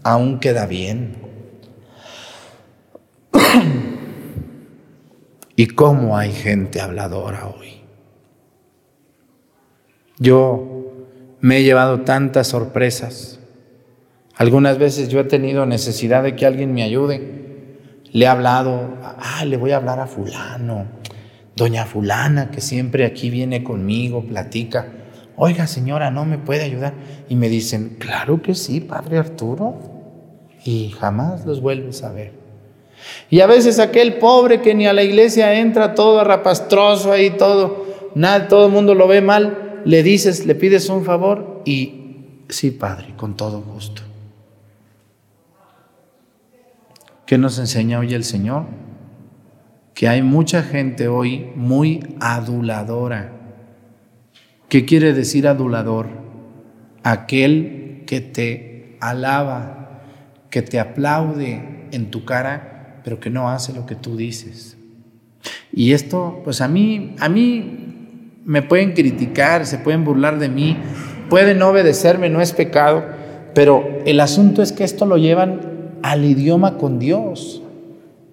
aún 0.03 0.39
queda 0.39 0.67
bien. 0.67 1.17
¿Y 5.61 5.67
cómo 5.67 6.17
hay 6.17 6.33
gente 6.33 6.81
habladora 6.81 7.47
hoy? 7.47 7.83
Yo 10.19 10.87
me 11.41 11.59
he 11.59 11.63
llevado 11.65 12.01
tantas 12.01 12.47
sorpresas. 12.47 13.41
Algunas 14.37 14.79
veces 14.79 15.11
yo 15.11 15.21
he 15.21 15.25
tenido 15.25 15.67
necesidad 15.67 16.23
de 16.23 16.35
que 16.35 16.47
alguien 16.47 16.73
me 16.73 16.83
ayude. 16.83 17.99
Le 18.11 18.25
he 18.25 18.27
hablado, 18.27 18.97
ah, 19.03 19.45
le 19.45 19.59
voy 19.59 19.73
a 19.73 19.77
hablar 19.77 20.01
a 20.01 20.07
fulano, 20.07 20.87
doña 21.55 21.85
fulana, 21.85 22.51
que 22.51 22.63
siempre 22.63 23.05
aquí 23.05 23.29
viene 23.29 23.63
conmigo, 23.63 24.25
platica. 24.25 24.89
Oiga, 25.37 25.67
señora, 25.67 26.11
¿no 26.11 26.25
me 26.25 26.39
puede 26.39 26.63
ayudar? 26.63 26.95
Y 27.29 27.37
me 27.37 27.51
dicen, 27.51 27.97
claro 27.99 28.41
que 28.41 28.55
sí, 28.55 28.81
padre 28.81 29.19
Arturo. 29.19 29.79
Y 30.65 30.95
jamás 30.99 31.45
los 31.45 31.61
vuelves 31.61 32.03
a 32.03 32.13
ver. 32.13 32.40
Y 33.31 33.41
a 33.41 33.47
veces 33.47 33.79
aquel 33.79 34.15
pobre 34.15 34.61
que 34.61 34.75
ni 34.75 34.87
a 34.87 34.93
la 34.93 35.03
iglesia 35.03 35.55
entra 35.55 35.95
todo 35.95 36.21
arrapastroso 36.21 37.13
ahí, 37.13 37.31
todo, 37.31 37.87
nada, 38.15 38.49
todo 38.49 38.67
el 38.67 38.73
mundo 38.73 38.95
lo 38.95 39.07
ve 39.09 39.21
mal 39.21 39.71
le 39.85 40.03
dices, 40.03 40.47
le 40.47 40.55
pides 40.55 40.89
un 40.89 41.05
favor 41.05 41.63
y 41.65 42.45
sí, 42.49 42.71
Padre, 42.71 43.15
con 43.17 43.37
todo 43.37 43.61
gusto. 43.63 44.03
¿Qué 47.27 47.39
nos 47.39 47.59
enseña 47.59 48.01
hoy 48.01 48.15
el 48.15 48.25
Señor? 48.25 48.65
Que 49.95 50.09
hay 50.09 50.23
mucha 50.23 50.63
gente 50.63 51.09
hoy 51.09 51.51
muy 51.55 52.17
aduladora. 52.21 53.33
¿Qué 54.69 54.85
quiere 54.85 55.13
decir 55.13 55.47
adulador? 55.47 56.09
Aquel 57.03 58.05
que 58.07 58.21
te 58.21 58.97
alaba, 59.01 60.03
que 60.51 60.63
te 60.63 60.81
aplaude 60.81 61.89
en 61.93 62.11
tu 62.11 62.25
cara, 62.25 62.70
pero 63.05 63.21
que 63.21 63.31
no 63.31 63.51
hace 63.51 63.73
lo 63.73 63.87
que 63.87 63.95
tú 63.95 64.17
dices. 64.17 64.77
Y 65.73 65.93
esto, 65.93 66.41
pues 66.45 66.61
a 66.61 66.69
mí, 66.69 67.15
a 67.19 67.29
mí 67.29 68.41
me 68.45 68.63
pueden 68.63 68.93
criticar, 68.93 69.67
se 69.67 69.79
pueden 69.79 70.05
burlar 70.05 70.39
de 70.39 70.49
mí, 70.49 70.77
pueden 71.29 71.63
obedecerme, 71.63 72.29
no 72.29 72.41
es 72.41 72.53
pecado, 72.53 73.05
pero 73.55 73.85
el 74.05 74.21
asunto 74.21 74.63
es 74.63 74.73
que 74.73 74.85
esto 74.85 75.07
lo 75.07 75.17
llevan 75.17 75.99
al 76.03 76.25
idioma 76.25 76.77
con 76.79 76.99
Dios. 76.99 77.63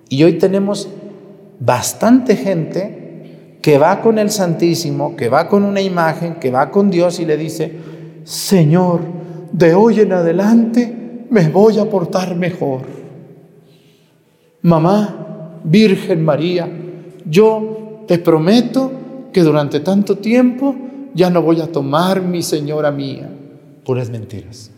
Y 0.10 0.24
hoy 0.24 0.34
tenemos 0.34 0.90
bastante 1.60 2.36
gente 2.36 3.58
que 3.62 3.78
va 3.78 4.02
con 4.02 4.18
el 4.20 4.30
Santísimo, 4.30 5.16
que 5.16 5.30
va 5.30 5.48
con 5.48 5.64
una 5.64 5.82
imagen, 5.82 6.36
que 6.36 6.52
va 6.52 6.72
con 6.72 6.90
Dios 6.90 7.20
y 7.20 7.26
le 7.26 7.38
dice, 7.38 7.74
Señor, 8.24 9.02
de 9.52 9.74
hoy 9.74 10.02
en 10.02 10.14
adelante 10.14 11.26
me 11.30 11.50
voy 11.50 11.78
a 11.80 11.86
portar 11.86 12.36
mejor. 12.36 12.97
Mamá, 14.62 15.60
Virgen 15.64 16.24
María, 16.24 16.70
yo 17.26 18.06
te 18.08 18.18
prometo 18.20 19.30
que 19.34 19.42
durante 19.42 19.80
tanto 19.82 20.18
tiempo 20.18 20.76
ya 21.14 21.30
no 21.30 21.42
voy 21.42 21.62
a 21.62 21.72
tomar 21.72 22.22
mi 22.22 22.42
señora 22.42 22.92
mía. 22.92 23.30
Puras 23.84 24.10
mentiras. 24.10 24.72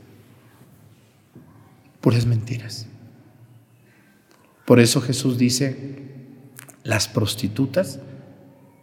Puras 2.02 2.26
mentiras. 2.26 2.88
Por 4.66 4.80
eso 4.80 5.02
Jesús 5.02 5.38
dice, 5.38 6.00
las 6.84 7.08
prostitutas 7.08 8.00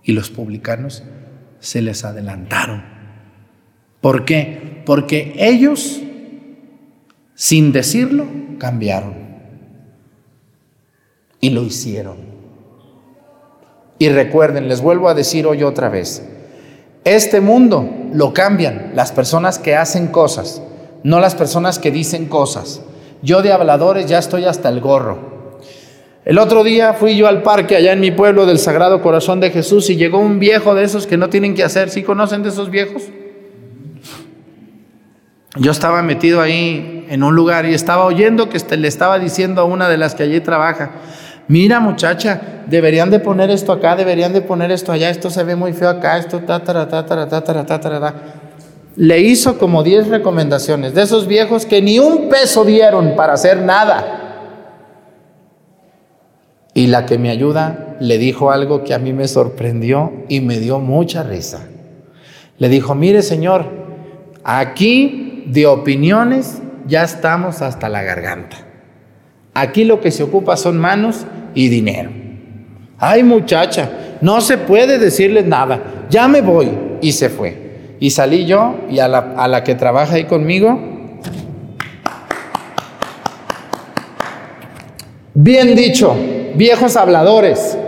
y 0.02 0.12
los 0.12 0.30
publicanos 0.30 1.02
se 1.60 1.82
les 1.82 2.04
adelantaron. 2.04 2.84
¿Por 4.00 4.24
qué? 4.24 4.82
Porque 4.86 5.34
ellos, 5.38 6.00
sin 7.34 7.72
decirlo, 7.72 8.26
cambiaron. 8.58 9.25
Y 11.40 11.50
lo 11.50 11.62
hicieron. 11.62 12.16
Y 13.98 14.08
recuerden, 14.08 14.68
les 14.68 14.80
vuelvo 14.80 15.08
a 15.08 15.14
decir 15.14 15.46
hoy 15.46 15.62
otra 15.62 15.88
vez, 15.88 16.22
este 17.04 17.40
mundo 17.40 17.88
lo 18.12 18.34
cambian 18.34 18.92
las 18.94 19.12
personas 19.12 19.58
que 19.58 19.76
hacen 19.76 20.08
cosas, 20.08 20.60
no 21.02 21.20
las 21.20 21.34
personas 21.34 21.78
que 21.78 21.90
dicen 21.90 22.26
cosas. 22.26 22.82
Yo 23.22 23.42
de 23.42 23.52
habladores 23.52 24.06
ya 24.06 24.18
estoy 24.18 24.44
hasta 24.44 24.68
el 24.68 24.80
gorro. 24.80 25.36
El 26.26 26.38
otro 26.38 26.64
día 26.64 26.92
fui 26.92 27.16
yo 27.16 27.28
al 27.28 27.42
parque 27.42 27.76
allá 27.76 27.92
en 27.92 28.00
mi 28.00 28.10
pueblo 28.10 28.46
del 28.46 28.58
Sagrado 28.58 29.00
Corazón 29.00 29.38
de 29.38 29.52
Jesús 29.52 29.88
y 29.90 29.96
llegó 29.96 30.18
un 30.18 30.40
viejo 30.40 30.74
de 30.74 30.82
esos 30.82 31.06
que 31.06 31.16
no 31.16 31.28
tienen 31.28 31.54
que 31.54 31.62
hacer. 31.62 31.88
¿Sí 31.88 32.02
conocen 32.02 32.42
de 32.42 32.48
esos 32.48 32.68
viejos? 32.68 33.04
Yo 35.54 35.70
estaba 35.70 36.02
metido 36.02 36.42
ahí 36.42 37.06
en 37.08 37.22
un 37.22 37.34
lugar 37.34 37.64
y 37.66 37.74
estaba 37.74 38.04
oyendo 38.04 38.48
que 38.48 38.58
le 38.76 38.88
estaba 38.88 39.18
diciendo 39.20 39.60
a 39.60 39.64
una 39.64 39.88
de 39.88 39.96
las 39.96 40.16
que 40.16 40.24
allí 40.24 40.40
trabaja, 40.40 40.90
Mira 41.48 41.78
muchacha, 41.78 42.40
deberían 42.66 43.10
de 43.10 43.20
poner 43.20 43.50
esto 43.50 43.72
acá, 43.72 43.94
deberían 43.94 44.32
de 44.32 44.40
poner 44.40 44.72
esto 44.72 44.90
allá, 44.90 45.10
esto 45.10 45.30
se 45.30 45.44
ve 45.44 45.54
muy 45.54 45.72
feo 45.72 45.88
acá, 45.88 46.18
esto 46.18 46.40
tatara, 46.40 46.88
tatara, 46.88 47.28
tatara, 47.28 47.64
tatara. 47.64 48.14
Le 48.96 49.20
hizo 49.20 49.58
como 49.58 49.82
10 49.82 50.08
recomendaciones 50.08 50.94
de 50.94 51.02
esos 51.02 51.26
viejos 51.26 51.66
que 51.66 51.82
ni 51.82 51.98
un 51.98 52.28
peso 52.28 52.64
dieron 52.64 53.14
para 53.14 53.34
hacer 53.34 53.58
nada. 53.58 54.22
Y 56.74 56.88
la 56.88 57.06
que 57.06 57.18
me 57.18 57.30
ayuda 57.30 57.96
le 58.00 58.18
dijo 58.18 58.50
algo 58.50 58.82
que 58.82 58.92
a 58.92 58.98
mí 58.98 59.12
me 59.12 59.28
sorprendió 59.28 60.12
y 60.28 60.40
me 60.40 60.58
dio 60.58 60.78
mucha 60.78 61.22
risa. 61.22 61.66
Le 62.58 62.68
dijo, 62.68 62.94
mire 62.94 63.22
señor, 63.22 63.66
aquí 64.42 65.44
de 65.46 65.66
opiniones 65.66 66.60
ya 66.86 67.04
estamos 67.04 67.62
hasta 67.62 67.88
la 67.88 68.02
garganta. 68.02 68.65
Aquí 69.58 69.84
lo 69.84 70.02
que 70.02 70.10
se 70.10 70.22
ocupa 70.22 70.54
son 70.54 70.76
manos 70.76 71.24
y 71.54 71.68
dinero. 71.68 72.10
Ay 72.98 73.22
muchacha, 73.22 74.18
no 74.20 74.42
se 74.42 74.58
puede 74.58 74.98
decirles 74.98 75.46
nada, 75.46 76.06
ya 76.10 76.28
me 76.28 76.42
voy. 76.42 76.68
Y 77.00 77.12
se 77.12 77.30
fue. 77.30 77.96
Y 77.98 78.10
salí 78.10 78.44
yo 78.44 78.74
y 78.90 78.98
a 78.98 79.08
la, 79.08 79.32
a 79.34 79.48
la 79.48 79.64
que 79.64 79.74
trabaja 79.74 80.16
ahí 80.16 80.24
conmigo, 80.24 80.78
bien 85.32 85.74
dicho, 85.74 86.14
viejos 86.54 86.94
habladores. 86.94 87.78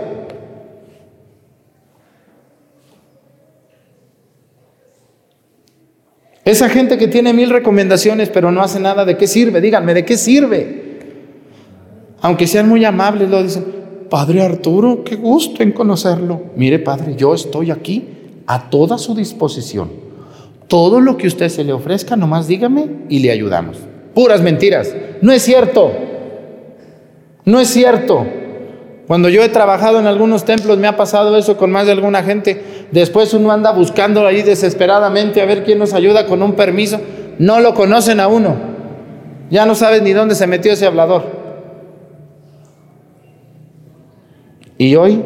Esa 6.43 6.67
gente 6.67 6.97
que 6.97 7.07
tiene 7.07 7.31
mil 7.31 7.51
recomendaciones 7.51 8.29
pero 8.29 8.51
no 8.51 8.63
hace 8.63 8.79
nada, 8.79 9.05
¿de 9.05 9.17
qué 9.17 9.27
sirve? 9.27 9.61
Díganme, 9.61 9.93
¿de 9.93 10.03
qué 10.03 10.17
sirve? 10.17 10.78
Aunque 12.21 12.47
sean 12.47 12.67
muy 12.67 12.83
amables, 12.85 13.29
lo 13.29 13.41
dicen, 13.41 13.65
Padre 14.09 14.41
Arturo, 14.41 15.03
qué 15.03 15.15
gusto 15.15 15.63
en 15.63 15.71
conocerlo. 15.71 16.41
Mire, 16.55 16.79
Padre, 16.79 17.15
yo 17.15 17.33
estoy 17.33 17.71
aquí 17.71 18.05
a 18.47 18.69
toda 18.69 18.97
su 18.97 19.13
disposición. 19.13 19.91
Todo 20.67 20.99
lo 20.99 21.17
que 21.17 21.27
usted 21.27 21.49
se 21.49 21.63
le 21.63 21.73
ofrezca, 21.73 22.15
nomás 22.15 22.47
dígame 22.47 22.87
y 23.09 23.19
le 23.19 23.31
ayudamos. 23.31 23.77
Puras 24.13 24.41
mentiras. 24.41 24.93
No 25.21 25.31
es 25.31 25.43
cierto. 25.43 25.91
No 27.45 27.59
es 27.59 27.69
cierto. 27.69 28.25
Cuando 29.07 29.29
yo 29.29 29.41
he 29.41 29.49
trabajado 29.49 29.99
en 29.99 30.05
algunos 30.05 30.45
templos 30.45 30.77
me 30.77 30.87
ha 30.87 30.95
pasado 30.95 31.35
eso 31.37 31.57
con 31.57 31.71
más 31.71 31.85
de 31.85 31.93
alguna 31.93 32.21
gente. 32.21 32.61
Después 32.91 33.33
uno 33.33 33.51
anda 33.51 33.71
buscando 33.71 34.25
ahí 34.27 34.43
desesperadamente 34.43 35.41
a 35.41 35.45
ver 35.45 35.63
quién 35.63 35.79
nos 35.79 35.93
ayuda 35.93 36.25
con 36.27 36.43
un 36.43 36.53
permiso. 36.53 36.99
no 37.39 37.59
lo 37.59 37.73
conocen 37.73 38.19
a 38.19 38.27
uno. 38.27 38.55
Ya 39.49 39.65
no 39.65 39.73
sabes 39.73 40.01
ni 40.03 40.13
dónde 40.13 40.35
se 40.35 40.45
metió 40.45 40.73
ese 40.73 40.85
hablador. 40.85 41.38
Y 44.79 44.95
hoy 44.95 45.21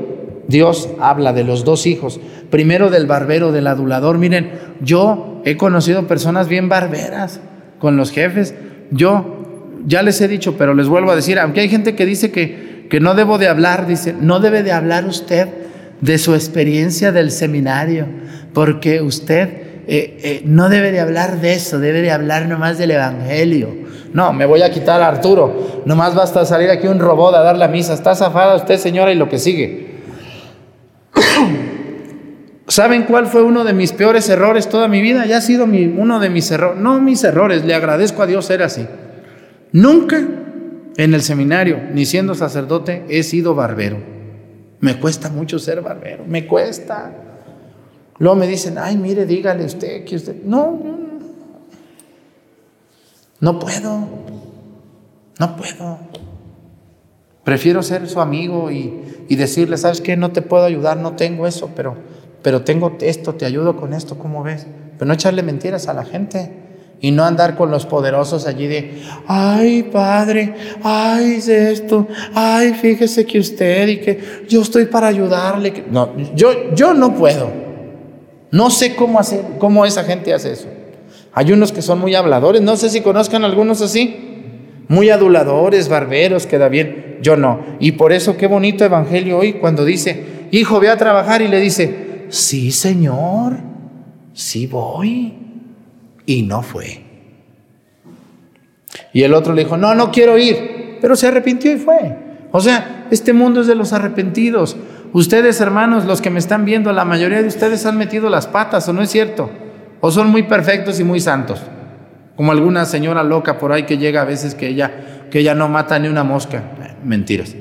Dios 0.47 0.89
habla 0.99 1.31
de 1.31 1.43
los 1.43 1.63
dos 1.63 1.85
hijos. 1.85 2.19
Primero 2.49 2.89
del 2.89 3.05
barbero, 3.05 3.51
del 3.51 3.67
adulador. 3.67 4.17
Miren, 4.17 4.51
yo 4.81 5.41
he 5.45 5.55
conocido 5.55 6.07
personas 6.07 6.49
bien 6.49 6.67
barberas 6.67 7.39
con 7.79 7.95
los 7.95 8.11
jefes. 8.11 8.55
Yo 8.91 9.71
ya 9.85 10.01
les 10.01 10.19
he 10.21 10.27
dicho, 10.27 10.55
pero 10.57 10.73
les 10.73 10.87
vuelvo 10.87 11.11
a 11.11 11.15
decir, 11.15 11.37
aunque 11.39 11.61
hay 11.61 11.69
gente 11.69 11.95
que 11.95 12.05
dice 12.05 12.31
que, 12.31 12.87
que 12.89 12.99
no 12.99 13.13
debo 13.13 13.37
de 13.37 13.47
hablar, 13.47 13.85
dice, 13.85 14.15
no 14.19 14.39
debe 14.39 14.63
de 14.63 14.71
hablar 14.71 15.05
usted 15.05 15.47
de 16.01 16.17
su 16.17 16.33
experiencia 16.33 17.11
del 17.11 17.29
seminario, 17.29 18.07
porque 18.53 19.01
usted 19.01 19.49
eh, 19.87 20.17
eh, 20.23 20.41
no 20.45 20.69
debe 20.69 20.91
de 20.91 20.99
hablar 20.99 21.41
de 21.41 21.53
eso, 21.53 21.79
debe 21.79 22.01
de 22.01 22.11
hablar 22.11 22.47
nomás 22.47 22.77
del 22.77 22.91
Evangelio. 22.91 23.69
No, 24.14 24.32
me 24.32 24.45
voy 24.45 24.61
a 24.61 24.70
quitar 24.70 25.01
a 25.01 25.07
Arturo, 25.07 25.82
nomás 25.86 26.14
basta 26.14 26.45
salir 26.45 26.70
aquí 26.70 26.88
un 26.88 26.99
robot 26.99 27.34
a 27.34 27.41
dar 27.41 27.57
la 27.57 27.68
misa. 27.68 27.93
Está 27.93 28.14
zafada 28.14 28.55
usted, 28.55 28.78
señora, 28.78 29.11
y 29.11 29.16
lo 29.16 29.28
que 29.28 29.39
sigue. 29.39 29.93
¿Saben 32.68 33.03
cuál 33.03 33.26
fue 33.26 33.41
uno 33.41 33.64
de 33.64 33.74
mis 33.74 33.91
peores 33.91 34.30
errores 34.30 34.70
toda 34.70 34.88
mi 34.88 35.01
vida? 35.01 35.26
Ya 35.26 35.38
ha 35.38 35.41
sido 35.41 35.66
uno 35.66 36.20
de 36.20 36.30
mis 36.30 36.49
errores, 36.51 36.80
no 36.80 36.99
mis 37.01 37.24
errores, 37.24 37.66
le 37.66 37.74
agradezco 37.74 38.22
a 38.22 38.28
Dios 38.28 38.45
ser 38.45 38.61
así. 38.61 38.88
Nunca 39.72 40.22
en 40.95 41.14
el 41.14 41.24
seminario, 41.24 41.80
ni 41.91 42.05
siendo 42.05 42.36
sacerdote, 42.36 43.03
he 43.09 43.24
sido 43.24 43.55
barbero. 43.55 43.97
Me 44.80 44.99
cuesta 44.99 45.30
mucho 45.30 45.57
ser 45.57 45.82
barbero, 45.82 46.24
me 46.28 46.45
cuesta. 46.45 47.11
Luego 48.20 48.36
me 48.36 48.45
dicen, 48.45 48.78
ay, 48.78 48.95
mire, 48.95 49.26
dígale 49.26 49.66
usted 49.66 50.05
que 50.05 50.16
usted... 50.16 50.43
No, 50.43 50.80
no 50.84 51.02
puedo, 53.59 54.07
no 55.39 55.55
puedo. 55.57 55.97
Prefiero 57.43 57.83
ser 57.83 58.07
su 58.07 58.21
amigo 58.21 58.71
y, 58.71 59.25
y 59.27 59.35
decirle, 59.35 59.77
¿sabes 59.77 59.99
qué? 59.99 60.15
No 60.15 60.31
te 60.31 60.41
puedo 60.41 60.63
ayudar, 60.63 60.97
no 60.97 61.17
tengo 61.17 61.45
eso, 61.45 61.71
pero, 61.75 61.97
pero 62.41 62.63
tengo 62.63 62.95
esto, 63.01 63.35
te 63.35 63.45
ayudo 63.45 63.75
con 63.75 63.93
esto, 63.93 64.17
¿cómo 64.17 64.43
ves? 64.43 64.65
Pero 64.93 65.05
no 65.05 65.13
echarle 65.13 65.43
mentiras 65.43 65.89
a 65.89 65.93
la 65.93 66.05
gente 66.05 66.51
y 67.01 67.11
no 67.11 67.25
andar 67.25 67.57
con 67.57 67.69
los 67.69 67.85
poderosos 67.85 68.47
allí 68.47 68.67
de, 68.67 69.03
ay 69.27 69.83
padre, 69.83 70.55
ay 70.83 71.43
esto, 71.45 72.07
ay 72.33 72.73
fíjese 72.75 73.25
que 73.25 73.39
usted 73.39 73.89
y 73.89 73.97
que 73.99 74.45
yo 74.47 74.61
estoy 74.61 74.85
para 74.85 75.07
ayudarle. 75.07 75.83
No, 75.91 76.11
yo, 76.33 76.73
yo 76.73 76.93
no 76.93 77.13
puedo. 77.13 77.51
No 78.51 78.69
sé 78.69 78.95
cómo 78.95 79.19
hacer, 79.19 79.43
cómo 79.59 79.85
esa 79.85 80.05
gente 80.05 80.33
hace 80.33 80.53
eso. 80.53 80.67
Hay 81.34 81.51
unos 81.51 81.71
que 81.71 81.81
son 81.81 81.99
muy 81.99 82.13
habladores, 82.15 82.61
no 82.61 82.77
sé 82.77 82.89
si 82.89 83.01
conozcan 83.01 83.43
algunos 83.43 83.81
así, 83.81 84.15
muy 84.88 85.09
aduladores, 85.09 85.89
barberos, 85.89 86.45
queda 86.45 86.69
bien. 86.69 87.17
Yo 87.21 87.36
no. 87.38 87.61
Y 87.79 87.93
por 87.93 88.13
eso 88.13 88.38
qué 88.38 88.47
bonito 88.47 88.86
evangelio 88.86 89.39
hoy 89.39 89.53
cuando 89.53 89.86
dice, 89.86 90.47
hijo, 90.51 90.79
ve 90.79 90.89
a 90.89 90.97
trabajar 90.97 91.41
y 91.41 91.47
le 91.47 91.59
dice, 91.59 92.25
sí, 92.29 92.71
Señor, 92.71 93.57
sí 94.34 94.67
voy 94.67 95.34
y 96.25 96.43
no 96.43 96.61
fue. 96.61 97.01
Y 99.13 99.23
el 99.23 99.34
otro 99.34 99.53
le 99.53 99.63
dijo, 99.63 99.77
no, 99.77 99.95
no 99.95 100.11
quiero 100.11 100.38
ir, 100.38 100.97
pero 101.01 101.15
se 101.15 101.27
arrepintió 101.27 101.71
y 101.71 101.77
fue. 101.77 102.17
O 102.51 102.59
sea, 102.59 103.07
este 103.09 103.34
mundo 103.34 103.61
es 103.61 103.67
de 103.67 103.75
los 103.75 103.93
arrepentidos. 103.93 104.75
Ustedes, 105.13 105.61
hermanos, 105.61 106.05
los 106.05 106.21
que 106.21 106.29
me 106.29 106.39
están 106.39 106.65
viendo, 106.65 106.91
la 106.91 107.05
mayoría 107.05 107.41
de 107.41 107.47
ustedes 107.47 107.86
han 107.86 107.97
metido 107.97 108.29
las 108.29 108.47
patas, 108.47 108.88
¿o 108.89 108.93
no 108.93 109.01
es 109.01 109.09
cierto? 109.09 109.49
O 110.05 110.11
son 110.11 110.29
muy 110.29 110.43
perfectos 110.43 110.99
y 110.99 111.05
muy 111.05 111.21
santos. 111.21 111.61
Como 112.35 112.51
alguna 112.51 112.83
señora 112.83 113.23
loca 113.23 113.57
por 113.57 113.71
ahí 113.71 113.83
que 113.83 113.97
llega 113.97 114.23
a 114.23 114.25
veces 114.25 114.53
que 114.53 114.67
ella, 114.67 115.27
que 115.31 115.39
ella 115.39 115.55
no 115.55 115.69
mata 115.69 115.97
ni 115.97 116.09
una 116.09 116.25
mosca. 116.25 116.61
Mentiras. 117.05 117.55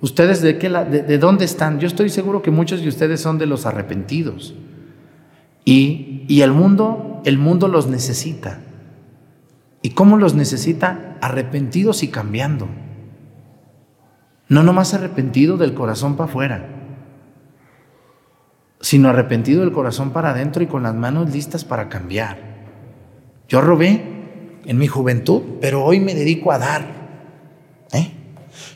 ¿Ustedes 0.00 0.40
de, 0.40 0.56
qué 0.56 0.68
de, 0.68 1.02
de 1.02 1.18
dónde 1.18 1.44
están? 1.44 1.80
Yo 1.80 1.88
estoy 1.88 2.08
seguro 2.08 2.42
que 2.42 2.52
muchos 2.52 2.80
de 2.80 2.88
ustedes 2.88 3.20
son 3.20 3.38
de 3.38 3.46
los 3.46 3.66
arrepentidos. 3.66 4.54
Y, 5.64 6.24
y 6.28 6.42
el 6.42 6.52
mundo 6.52 7.22
el 7.24 7.38
mundo 7.38 7.66
los 7.66 7.88
necesita. 7.88 8.60
¿Y 9.82 9.90
cómo 9.90 10.16
los 10.16 10.34
necesita? 10.34 11.16
Arrepentidos 11.20 12.04
y 12.04 12.08
cambiando. 12.08 12.68
No 14.48 14.62
nomás 14.62 14.94
arrepentido 14.94 15.56
del 15.56 15.74
corazón 15.74 16.16
para 16.16 16.30
afuera, 16.30 16.68
sino 18.80 19.08
arrepentido 19.08 19.60
del 19.60 19.72
corazón 19.72 20.10
para 20.10 20.30
adentro 20.30 20.62
y 20.62 20.66
con 20.66 20.82
las 20.82 20.94
manos 20.94 21.30
listas 21.30 21.64
para 21.64 21.88
cambiar. 21.88 22.38
Yo 23.48 23.60
robé 23.60 24.02
en 24.64 24.78
mi 24.78 24.86
juventud, 24.86 25.42
pero 25.60 25.84
hoy 25.84 26.00
me 26.00 26.14
dedico 26.14 26.52
a 26.52 26.58
dar. 26.58 26.84
¿eh? 27.92 28.10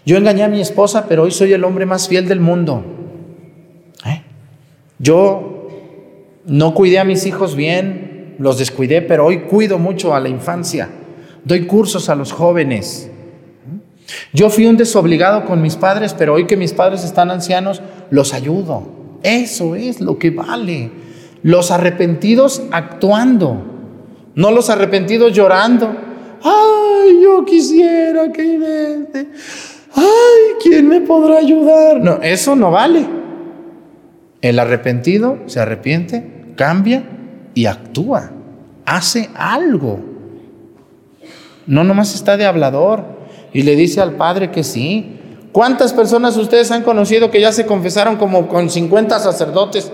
Yo 0.04 0.16
engañé 0.16 0.42
a 0.42 0.48
mi 0.48 0.60
esposa, 0.60 1.06
pero 1.08 1.22
hoy 1.22 1.30
soy 1.30 1.52
el 1.52 1.64
hombre 1.64 1.86
más 1.86 2.08
fiel 2.08 2.28
del 2.28 2.40
mundo. 2.40 2.84
¿eh? 4.04 4.22
Yo 4.98 5.68
no 6.44 6.74
cuidé 6.74 6.98
a 6.98 7.04
mis 7.04 7.24
hijos 7.24 7.54
bien, 7.54 8.36
los 8.38 8.58
descuidé, 8.58 9.00
pero 9.00 9.24
hoy 9.24 9.42
cuido 9.42 9.78
mucho 9.78 10.14
a 10.14 10.20
la 10.20 10.28
infancia. 10.28 10.90
Doy 11.44 11.66
cursos 11.66 12.08
a 12.08 12.14
los 12.14 12.32
jóvenes. 12.32 13.10
Yo 14.32 14.50
fui 14.50 14.66
un 14.66 14.76
desobligado 14.76 15.46
con 15.46 15.62
mis 15.62 15.76
padres, 15.76 16.14
pero 16.14 16.34
hoy 16.34 16.46
que 16.46 16.56
mis 16.56 16.72
padres 16.72 17.04
están 17.04 17.30
ancianos, 17.30 17.80
los 18.10 18.34
ayudo. 18.34 19.03
Eso 19.24 19.74
es 19.74 20.00
lo 20.00 20.18
que 20.18 20.30
vale. 20.30 20.90
Los 21.42 21.70
arrepentidos 21.70 22.62
actuando, 22.70 23.56
no 24.34 24.50
los 24.50 24.70
arrepentidos 24.70 25.32
llorando. 25.32 25.92
Ay, 26.42 27.20
yo 27.22 27.44
quisiera 27.44 28.30
que... 28.30 29.08
Ay, 29.96 30.54
¿quién 30.62 30.88
me 30.88 31.00
podrá 31.00 31.38
ayudar? 31.38 32.00
No, 32.02 32.20
eso 32.22 32.54
no 32.54 32.70
vale. 32.70 33.06
El 34.42 34.58
arrepentido 34.58 35.38
se 35.46 35.60
arrepiente, 35.60 36.52
cambia 36.56 37.04
y 37.54 37.64
actúa, 37.64 38.30
hace 38.84 39.30
algo. 39.34 40.00
No 41.66 41.82
nomás 41.82 42.14
está 42.14 42.36
de 42.36 42.44
hablador 42.44 43.04
y 43.54 43.62
le 43.62 43.74
dice 43.74 44.02
al 44.02 44.16
Padre 44.16 44.50
que 44.50 44.64
sí. 44.64 45.13
¿Cuántas 45.54 45.92
personas 45.92 46.36
ustedes 46.36 46.72
han 46.72 46.82
conocido 46.82 47.30
que 47.30 47.40
ya 47.40 47.52
se 47.52 47.64
confesaron 47.64 48.16
como 48.16 48.48
con 48.48 48.68
50 48.68 49.20
sacerdotes 49.20 49.92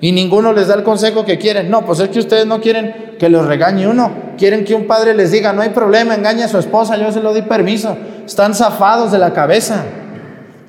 y 0.00 0.12
ninguno 0.12 0.54
les 0.54 0.68
da 0.68 0.76
el 0.76 0.82
consejo 0.82 1.26
que 1.26 1.36
quieren? 1.36 1.68
No, 1.68 1.84
pues 1.84 2.00
es 2.00 2.08
que 2.08 2.20
ustedes 2.20 2.46
no 2.46 2.62
quieren 2.62 3.14
que 3.18 3.28
los 3.28 3.44
regañe 3.44 3.86
uno. 3.86 4.10
Quieren 4.38 4.64
que 4.64 4.74
un 4.74 4.86
padre 4.86 5.12
les 5.12 5.30
diga, 5.30 5.52
no 5.52 5.60
hay 5.60 5.68
problema, 5.68 6.14
engaña 6.14 6.46
a 6.46 6.48
su 6.48 6.56
esposa, 6.56 6.96
yo 6.96 7.12
se 7.12 7.20
lo 7.20 7.34
doy 7.34 7.42
permiso. 7.42 7.98
Están 8.24 8.54
zafados 8.54 9.12
de 9.12 9.18
la 9.18 9.34
cabeza. 9.34 9.84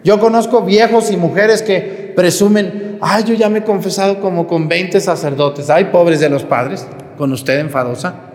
Yo 0.03 0.19
conozco 0.19 0.63
viejos 0.63 1.11
y 1.11 1.15
mujeres 1.15 1.61
que 1.61 2.11
presumen, 2.13 2.97
ay, 2.99 3.23
yo 3.23 3.35
ya 3.35 3.47
me 3.47 3.59
he 3.59 3.63
confesado 3.63 4.19
como 4.19 4.47
con 4.47 4.67
20 4.67 4.99
sacerdotes. 4.99 5.69
Ay, 5.69 5.85
pobres 5.93 6.19
de 6.19 6.27
los 6.27 6.43
padres, 6.43 6.85
con 7.17 7.31
usted 7.31 7.57
enfadosa. 7.59 8.34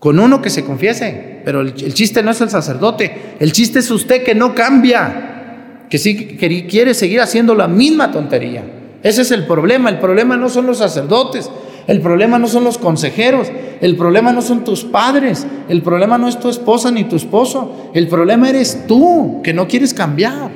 Con 0.00 0.18
uno 0.18 0.40
que 0.40 0.48
se 0.48 0.64
confiese, 0.64 1.42
pero 1.44 1.60
el, 1.60 1.74
chiste 1.74 2.22
no 2.22 2.30
es 2.30 2.40
el 2.40 2.48
sacerdote, 2.48 3.36
el 3.38 3.52
chiste 3.52 3.80
es 3.80 3.90
usted 3.90 4.24
que 4.24 4.34
no 4.34 4.54
cambia, 4.54 5.86
que 5.90 5.98
sí 5.98 6.36
que 6.38 6.66
quiere 6.66 6.94
seguir 6.94 7.20
haciendo 7.20 7.54
la 7.54 7.68
misma 7.68 8.10
tontería. 8.10 8.64
Ese 9.02 9.20
es 9.22 9.30
el 9.30 9.46
problema, 9.46 9.90
el 9.90 9.98
problema 9.98 10.38
no 10.38 10.48
son 10.48 10.66
los 10.66 10.78
sacerdotes, 10.78 11.50
el 11.86 12.00
problema 12.00 12.38
no 12.38 12.48
son 12.48 12.64
los 12.64 12.78
consejeros, 12.78 13.52
el 13.82 13.94
problema 13.96 14.32
no 14.32 14.40
son 14.40 14.64
tus 14.64 14.84
padres, 14.84 15.46
el 15.68 15.82
problema 15.82 16.16
no 16.16 16.28
es 16.28 16.40
tu 16.40 16.48
esposa 16.48 16.90
ni 16.90 17.04
tu 17.04 17.16
esposo, 17.16 17.90
el 17.94 18.08
problema 18.08 18.48
eres 18.48 18.86
tú 18.86 19.42
que 19.44 19.52
no 19.52 19.68
quieres 19.68 19.92
cambiar. 19.92 20.50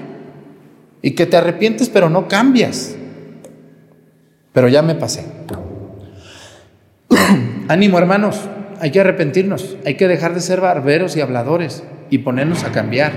Y 1.03 1.11
que 1.11 1.27
te 1.27 1.37
arrepientes 1.37 1.91
pero 1.91 2.09
no 2.09 2.29
cambias. 2.29 2.97
Pero 4.55 4.69
ya 4.69 4.81
me 4.81 4.95
pasé. 4.95 5.27
Ánimo 7.69 7.99
hermanos, 7.99 8.37
hay 8.85 8.91
que 8.91 9.01
arrepentirnos, 9.01 9.79
hay 9.87 9.95
que 9.95 10.07
dejar 10.07 10.35
de 10.35 10.43
ser 10.43 10.61
barberos 10.61 11.17
y 11.17 11.23
habladores 11.23 11.83
y 12.11 12.19
ponernos 12.19 12.65
a 12.65 12.71
cambiar, 12.71 13.13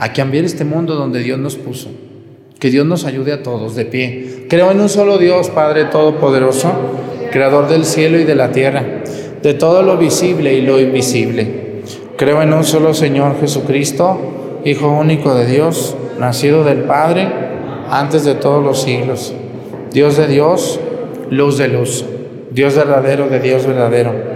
a 0.00 0.12
cambiar 0.12 0.44
este 0.44 0.64
mundo 0.64 0.96
donde 0.96 1.20
Dios 1.20 1.38
nos 1.38 1.54
puso. 1.54 1.88
Que 2.58 2.70
Dios 2.70 2.84
nos 2.84 3.04
ayude 3.04 3.32
a 3.32 3.44
todos 3.44 3.76
de 3.76 3.84
pie. 3.84 4.46
Creo 4.48 4.72
en 4.72 4.80
un 4.80 4.88
solo 4.88 5.18
Dios, 5.18 5.50
Padre 5.50 5.84
Todopoderoso, 5.84 6.72
Creador 7.30 7.68
del 7.68 7.84
cielo 7.84 8.18
y 8.18 8.24
de 8.24 8.34
la 8.34 8.50
tierra, 8.50 8.82
de 9.40 9.54
todo 9.54 9.84
lo 9.84 9.98
visible 9.98 10.54
y 10.54 10.62
lo 10.62 10.80
invisible. 10.80 11.82
Creo 12.16 12.42
en 12.42 12.52
un 12.52 12.64
solo 12.64 12.92
Señor 12.92 13.38
Jesucristo, 13.38 14.18
Hijo 14.64 14.88
único 14.90 15.32
de 15.36 15.46
Dios, 15.46 15.96
nacido 16.18 16.64
del 16.64 16.78
Padre 16.78 17.28
antes 17.88 18.24
de 18.24 18.34
todos 18.34 18.64
los 18.64 18.82
siglos. 18.82 19.32
Dios 19.92 20.16
de 20.16 20.26
Dios, 20.26 20.80
luz 21.30 21.56
de 21.56 21.68
luz, 21.68 22.04
Dios 22.50 22.74
verdadero 22.74 23.28
de 23.28 23.38
Dios 23.38 23.64
verdadero, 23.64 24.35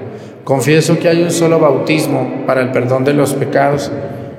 Confieso 0.43 0.97
que 0.97 1.07
hay 1.07 1.21
un 1.21 1.31
solo 1.31 1.59
bautismo 1.59 2.43
para 2.47 2.61
el 2.61 2.71
perdón 2.71 3.03
de 3.03 3.13
los 3.13 3.33
pecados. 3.33 3.91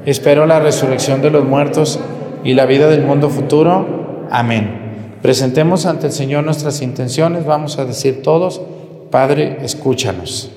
Espero 0.04 0.46
la 0.46 0.58
resurrección 0.58 1.22
de 1.22 1.30
los 1.30 1.44
muertos 1.44 2.00
y 2.42 2.54
la 2.54 2.66
vida 2.66 2.88
del 2.88 3.02
mundo 3.02 3.30
futuro. 3.30 4.26
Amén. 4.30 4.82
Presentemos 5.22 5.86
ante 5.86 6.06
el 6.06 6.12
Señor 6.12 6.44
nuestras 6.44 6.82
intenciones, 6.82 7.46
vamos 7.46 7.78
a 7.78 7.84
decir 7.84 8.22
todos, 8.22 8.60
Padre, 9.10 9.58
escúchanos. 9.62 10.50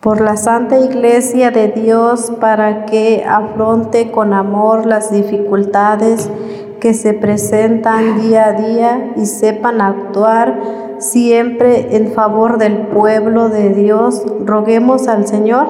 Por 0.00 0.20
la 0.20 0.36
Santa 0.36 0.78
Iglesia 0.78 1.50
de 1.50 1.68
Dios, 1.68 2.30
para 2.40 2.86
que 2.86 3.24
afronte 3.28 4.12
con 4.12 4.32
amor 4.32 4.86
las 4.86 5.10
dificultades 5.10 6.30
que 6.78 6.94
se 6.94 7.14
presentan 7.14 8.20
día 8.20 8.46
a 8.46 8.52
día 8.52 9.12
y 9.16 9.26
sepan 9.26 9.80
actuar 9.80 10.60
siempre 10.98 11.96
en 11.96 12.12
favor 12.12 12.58
del 12.58 12.86
pueblo 12.86 13.48
de 13.48 13.70
Dios, 13.70 14.22
roguemos 14.44 15.08
al 15.08 15.26
Señor. 15.26 15.66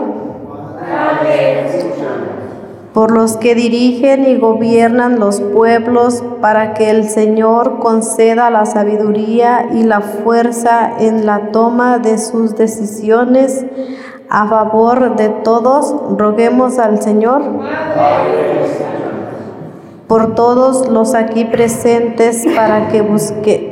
Por 2.92 3.12
los 3.12 3.38
que 3.38 3.54
dirigen 3.54 4.26
y 4.26 4.36
gobiernan 4.36 5.18
los 5.18 5.40
pueblos, 5.40 6.22
para 6.42 6.74
que 6.74 6.90
el 6.90 7.08
Señor 7.08 7.78
conceda 7.78 8.50
la 8.50 8.66
sabiduría 8.66 9.70
y 9.72 9.84
la 9.84 10.02
fuerza 10.02 10.98
en 11.00 11.24
la 11.24 11.50
toma 11.50 11.98
de 11.98 12.18
sus 12.18 12.56
decisiones 12.56 13.64
a 14.30 14.46
favor 14.46 15.16
de 15.16 15.28
todos, 15.28 15.94
roguemos 16.16 16.78
al 16.78 17.00
Señor 17.02 17.42
por 20.08 20.34
todos 20.34 20.88
los 20.88 21.14
aquí 21.14 21.44
presentes 21.44 22.46
para 22.56 22.88
que 22.88 23.02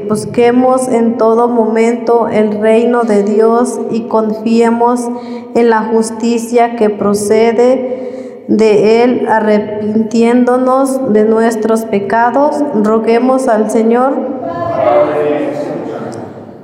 busquemos 0.09 0.89
en 0.89 1.17
todo 1.17 1.49
momento 1.49 2.29
el 2.29 2.61
reino 2.61 3.05
de 3.05 3.23
Dios 3.23 3.81
y 3.91 4.03
confiemos 4.03 5.09
en 5.55 5.71
la 5.71 5.85
justicia 5.85 6.77
que 6.77 6.91
procede 6.91 8.45
de 8.49 9.03
Él, 9.03 9.27
arrepintiéndonos 9.29 11.13
de 11.13 11.25
nuestros 11.25 11.85
pecados. 11.87 12.63
Roguemos 12.75 13.49
al 13.49 13.71
Señor 13.71 14.13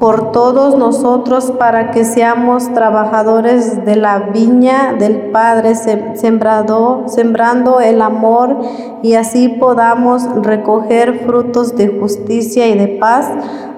por 0.02 0.32
todos 0.32 0.76
nosotros 0.76 1.52
para 1.56 1.92
que 1.92 2.04
seamos 2.04 2.74
trabajadores 2.74 3.84
de 3.84 3.94
la 3.94 4.18
viña 4.18 4.96
del 4.98 5.30
Padre, 5.30 5.76
sembrando 5.76 7.80
el 7.80 8.02
amor 8.02 8.62
y 9.04 9.14
así 9.14 9.48
podamos 9.48 10.24
recoger 10.42 11.20
frutos 11.24 11.76
de 11.76 11.86
justicia 11.86 12.66
y 12.66 12.76
de 12.76 12.88
paz. 12.98 13.30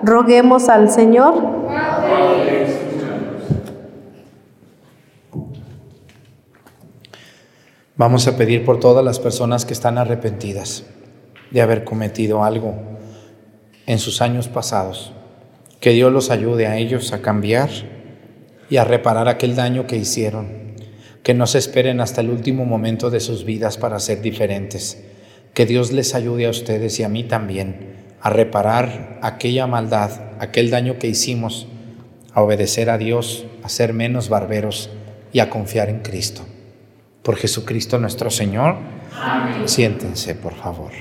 Roguemos 0.02 0.70
al 0.70 0.88
Señor. 0.88 1.34
Vamos 7.96 8.26
a 8.26 8.36
pedir 8.38 8.64
por 8.64 8.80
todas 8.80 9.04
las 9.04 9.20
personas 9.20 9.66
que 9.66 9.74
están 9.74 9.98
arrepentidas 9.98 10.86
de 11.50 11.60
haber 11.60 11.84
cometido 11.84 12.42
algo 12.42 12.76
en 13.84 13.98
sus 13.98 14.22
años 14.22 14.48
pasados 14.48 15.12
que 15.84 15.90
Dios 15.90 16.10
los 16.10 16.30
ayude 16.30 16.66
a 16.66 16.78
ellos 16.78 17.12
a 17.12 17.20
cambiar 17.20 17.68
y 18.70 18.78
a 18.78 18.84
reparar 18.84 19.28
aquel 19.28 19.54
daño 19.54 19.86
que 19.86 19.98
hicieron. 19.98 20.72
Que 21.22 21.34
no 21.34 21.46
se 21.46 21.58
esperen 21.58 22.00
hasta 22.00 22.22
el 22.22 22.30
último 22.30 22.64
momento 22.64 23.10
de 23.10 23.20
sus 23.20 23.44
vidas 23.44 23.76
para 23.76 24.00
ser 24.00 24.22
diferentes. 24.22 25.04
Que 25.52 25.66
Dios 25.66 25.92
les 25.92 26.14
ayude 26.14 26.46
a 26.46 26.50
ustedes 26.50 26.98
y 27.00 27.02
a 27.02 27.10
mí 27.10 27.24
también 27.24 27.96
a 28.22 28.30
reparar 28.30 29.18
aquella 29.20 29.66
maldad, 29.66 30.10
aquel 30.38 30.70
daño 30.70 30.98
que 30.98 31.08
hicimos, 31.08 31.66
a 32.32 32.40
obedecer 32.40 32.88
a 32.88 32.96
Dios, 32.96 33.44
a 33.62 33.68
ser 33.68 33.92
menos 33.92 34.30
barberos 34.30 34.88
y 35.34 35.40
a 35.40 35.50
confiar 35.50 35.90
en 35.90 36.00
Cristo. 36.00 36.46
Por 37.22 37.36
Jesucristo 37.36 37.98
nuestro 37.98 38.30
Señor. 38.30 38.76
Siéntense, 39.66 40.34
por 40.34 40.54
favor. 40.54 40.92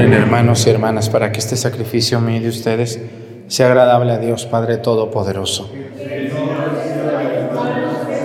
Hermanos 0.00 0.64
y 0.64 0.70
hermanas 0.70 1.08
para 1.08 1.32
que 1.32 1.40
este 1.40 1.56
sacrificio 1.56 2.20
mío 2.20 2.40
de 2.40 2.48
ustedes 2.48 3.00
sea 3.48 3.66
agradable 3.66 4.12
a 4.12 4.18
Dios 4.18 4.46
Padre 4.46 4.76
Todopoderoso. 4.76 5.72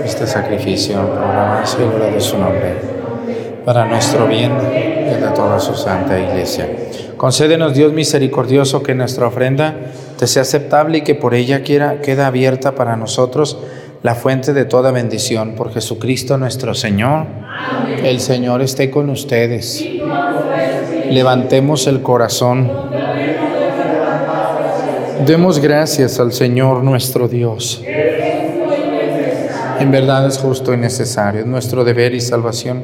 Este 0.05 0.27
sacrificio 0.27 0.97
la 0.97 1.61
más 1.61 1.75
de 1.75 2.21
su 2.21 2.37
nombre, 2.37 2.75
para 3.65 3.85
nuestro 3.85 4.27
bien 4.27 4.51
y 4.51 5.19
de 5.19 5.27
toda 5.33 5.59
su 5.59 5.73
santa 5.73 6.19
iglesia. 6.19 6.69
Concédenos 7.17 7.73
Dios 7.73 7.91
misericordioso 7.91 8.83
que 8.83 8.93
nuestra 8.93 9.25
ofrenda 9.25 9.73
te 10.19 10.27
sea 10.27 10.43
aceptable 10.43 10.99
y 10.99 11.01
que 11.01 11.15
por 11.15 11.33
ella 11.33 11.63
quiera, 11.63 12.01
queda 12.01 12.27
abierta 12.27 12.75
para 12.75 12.95
nosotros 12.97 13.57
la 14.03 14.13
fuente 14.13 14.53
de 14.53 14.65
toda 14.65 14.91
bendición 14.91 15.55
por 15.55 15.73
Jesucristo 15.73 16.37
nuestro 16.37 16.75
Señor. 16.75 17.25
El 18.03 18.19
Señor 18.19 18.61
esté 18.61 18.91
con 18.91 19.09
ustedes. 19.09 19.83
Levantemos 21.09 21.87
el 21.87 22.01
corazón. 22.01 22.71
Demos 25.25 25.59
gracias 25.59 26.19
al 26.19 26.33
Señor 26.33 26.83
nuestro 26.83 27.27
Dios. 27.27 27.81
En 29.79 29.91
verdad 29.91 30.27
es 30.27 30.37
justo 30.37 30.73
y 30.73 30.77
necesario, 30.77 31.41
es 31.41 31.47
nuestro 31.47 31.83
deber 31.83 32.13
y 32.13 32.21
salvación 32.21 32.83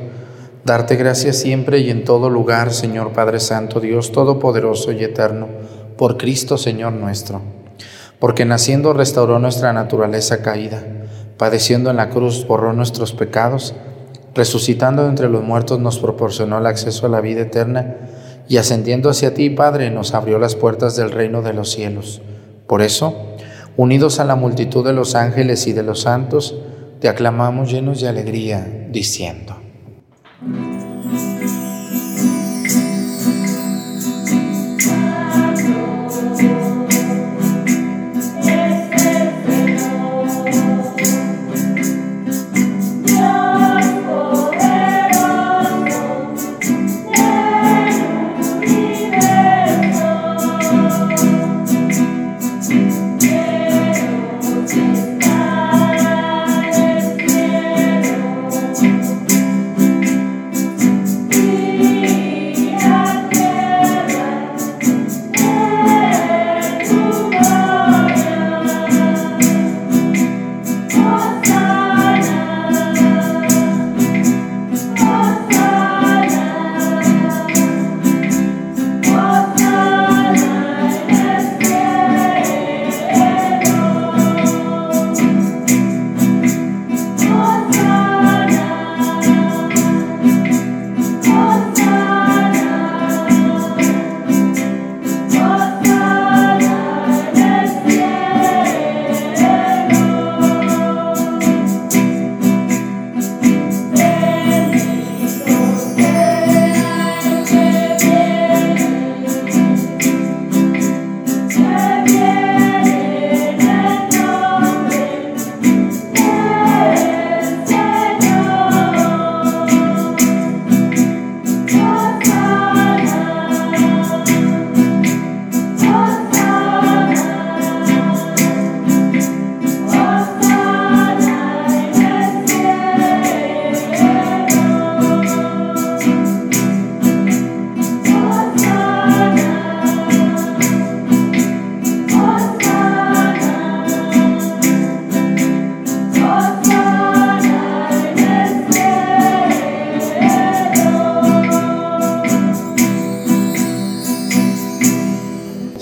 darte 0.70 0.96
gracias 0.96 1.38
siempre 1.38 1.80
y 1.80 1.90
en 1.90 2.04
todo 2.04 2.30
lugar, 2.30 2.72
Señor 2.72 3.12
Padre 3.14 3.40
Santo, 3.40 3.80
Dios 3.80 4.12
Todopoderoso 4.12 4.92
y 4.92 5.04
Eterno, 5.04 5.48
por 5.98 6.18
Cristo 6.18 6.58
Señor 6.58 6.94
nuestro, 6.94 7.42
porque 8.20 8.46
naciendo 8.46 8.94
restauró 8.94 9.40
nuestra 9.40 9.74
naturaleza 9.74 10.42
caída, 10.42 10.84
padeciendo 11.38 11.90
en 11.90 11.98
la 11.98 12.10
cruz 12.10 12.46
borró 12.46 12.74
nuestros 12.74 13.14
pecados, 13.14 13.74
resucitando 14.36 15.08
entre 15.08 15.30
los 15.30 15.44
muertos 15.44 15.80
nos 15.80 16.00
proporcionó 16.00 16.60
el 16.60 16.68
acceso 16.68 17.06
a 17.08 17.10
la 17.10 17.22
vida 17.22 17.42
eterna, 17.42 17.96
y 18.50 18.58
ascendiendo 18.58 19.12
hacia 19.12 19.36
ti, 19.36 19.52
Padre, 19.52 19.92
nos 19.92 20.16
abrió 20.16 20.40
las 20.40 20.56
puertas 20.56 20.96
del 20.96 21.12
reino 21.12 21.44
de 21.44 21.54
los 21.54 21.70
cielos. 21.70 22.22
Por 22.68 22.82
eso, 22.82 23.16
unidos 23.78 24.20
a 24.20 24.26
la 24.26 24.36
multitud 24.36 24.84
de 24.84 24.92
los 24.92 25.14
ángeles 25.14 25.68
y 25.68 25.74
de 25.74 25.84
los 25.84 26.02
santos, 26.02 26.56
te 27.00 27.08
aclamamos 27.08 27.72
llenos 27.72 28.02
de 28.02 28.10
alegría, 28.10 28.88
diciendo. 28.90 29.59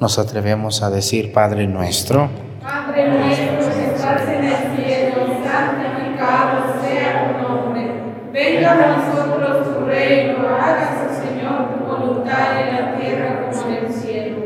nos 0.00 0.18
atrevemos 0.18 0.82
a 0.82 0.90
decir, 0.90 1.32
Padre 1.32 1.66
nuestro, 1.66 2.28
Padre 2.62 3.08
nuestro 3.08 3.58
que 3.58 3.94
estás 3.94 4.22
en 4.28 4.44
el 4.44 4.56
cielo, 4.76 5.26
santificado 5.44 6.80
sea 6.82 7.38
tu 7.38 7.48
nombre. 7.48 7.90
Venga 8.32 8.72
a 8.72 8.96
nosotros 8.96 9.74
tu 9.74 9.84
reino, 9.86 10.38
hágase, 10.48 11.26
Señor, 11.26 11.78
tu 11.78 11.84
voluntad 11.84 12.60
en 12.60 12.74
la 12.74 12.98
tierra 12.98 13.50
como 13.50 13.68
en 13.68 13.84
el 13.84 13.92
cielo. 13.92 14.36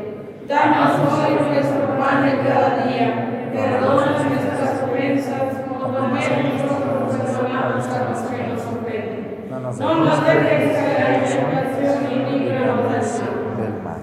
Danos 0.47 1.01
hoy 1.01 1.35
nuestro 1.49 1.99
pan 1.99 2.25
de 2.25 2.49
cada 2.49 2.87
día. 2.87 3.51
Perdona 3.53 4.19
nuestras 4.19 4.83
ofensas 4.83 5.67
como 5.67 5.87
también 5.87 6.53
nosotros 6.55 7.17
perdonamos 7.17 7.87
a 7.87 8.05
los 8.11 8.19
que 8.19 8.47
nos 8.49 8.63
ofenden. 8.67 9.49
No 9.51 10.05
nos 10.05 10.27
dejes 10.27 10.73
caer 10.73 11.15
en 11.15 11.25
tentación 11.25 12.13
y 12.13 12.39
líbranos 12.39 12.93
del 12.93 13.03
mal. 13.23 13.57
del 13.57 13.83
mal. 13.83 14.03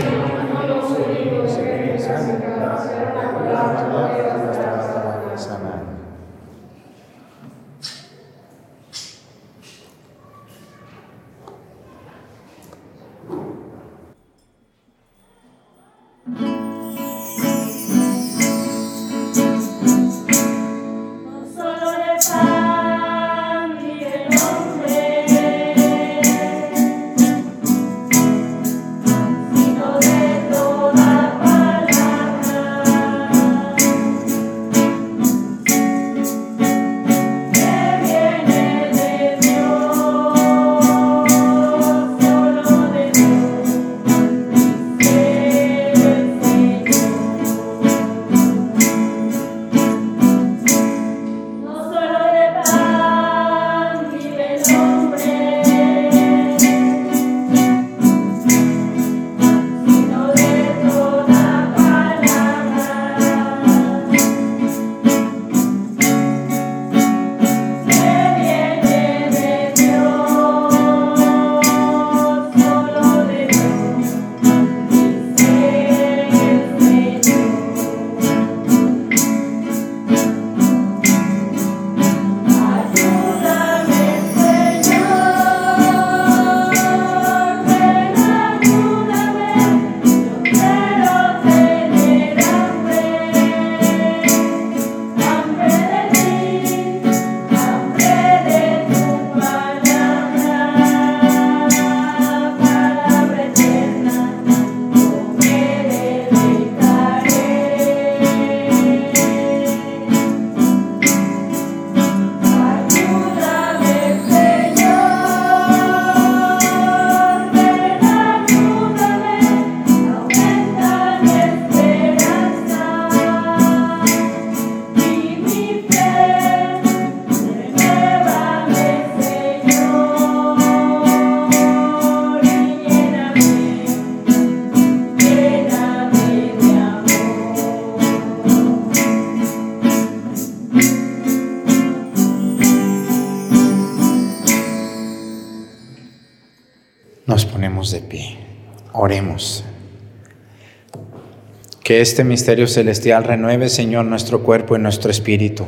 Que 151.91 151.99
este 151.99 152.23
misterio 152.23 152.67
celestial 152.67 153.25
renueve, 153.25 153.67
Señor, 153.67 154.05
nuestro 154.05 154.43
cuerpo 154.43 154.77
y 154.77 154.79
nuestro 154.79 155.11
espíritu, 155.11 155.65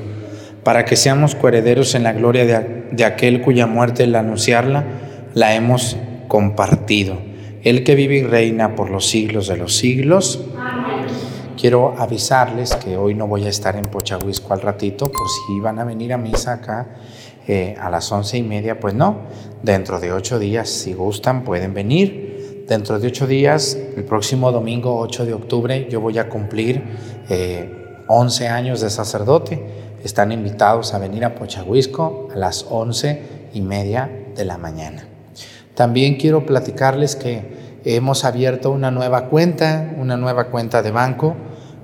para 0.64 0.86
que 0.86 0.96
seamos 0.96 1.36
coherederos 1.36 1.96
en 1.96 2.04
la 2.04 2.14
gloria 2.14 2.46
de, 2.46 2.86
de 2.92 3.04
aquel 3.04 3.42
cuya 3.42 3.68
muerte 3.68 4.06
al 4.06 4.16
anunciarla 4.16 4.86
la 5.34 5.54
hemos 5.54 5.98
compartido. 6.30 7.18
El 7.64 7.84
que 7.84 7.96
vive 7.96 8.20
y 8.20 8.24
reina 8.24 8.74
por 8.74 8.90
los 8.90 9.06
siglos 9.06 9.50
de 9.50 9.58
los 9.58 9.76
siglos. 9.76 10.46
Quiero 11.60 11.94
avisarles 11.98 12.74
que 12.78 12.96
hoy 12.96 13.16
no 13.16 13.28
voy 13.28 13.44
a 13.44 13.50
estar 13.50 13.76
en 13.76 13.84
Pochahuisco 13.84 14.54
al 14.54 14.62
ratito, 14.62 15.12
por 15.12 15.28
si 15.28 15.60
van 15.60 15.80
a 15.80 15.84
venir 15.84 16.14
a 16.14 16.18
misa 16.18 16.54
acá 16.54 16.88
eh, 17.50 17.76
a 17.78 17.90
las 17.90 18.10
once 18.14 18.38
y 18.38 18.44
media, 18.44 18.80
pues 18.80 18.94
no. 18.94 19.18
Dentro 19.62 20.00
de 20.00 20.14
ocho 20.14 20.40
días, 20.40 20.70
si 20.70 20.94
gustan, 20.94 21.44
pueden 21.44 21.74
venir. 21.74 22.33
Dentro 22.68 22.98
de 22.98 23.08
ocho 23.08 23.28
días, 23.28 23.78
el 23.98 24.06
próximo 24.06 24.50
domingo 24.54 24.98
8 25.00 25.26
de 25.26 25.34
octubre, 25.34 25.88
yo 25.92 26.00
voy 26.00 26.18
a 26.18 26.30
cumplir 26.30 26.82
eh, 27.30 27.98
11 28.08 28.48
años 28.48 28.80
de 28.80 28.90
sacerdote. 28.90 29.62
Están 30.02 30.32
invitados 30.32 30.94
a 30.94 30.98
venir 30.98 31.26
a 31.26 31.36
Pochahuisco 31.36 32.30
a 32.34 32.38
las 32.38 32.66
once 32.70 33.22
y 33.54 33.60
media 33.60 34.10
de 34.34 34.46
la 34.46 34.58
mañana. 34.58 35.06
También 35.76 36.16
quiero 36.16 36.46
platicarles 36.46 37.18
que 37.18 37.82
hemos 37.84 38.24
abierto 38.24 38.72
una 38.72 38.92
nueva 38.92 39.26
cuenta, 39.26 39.94
una 39.98 40.16
nueva 40.16 40.46
cuenta 40.46 40.82
de 40.82 40.92
banco. 40.92 41.36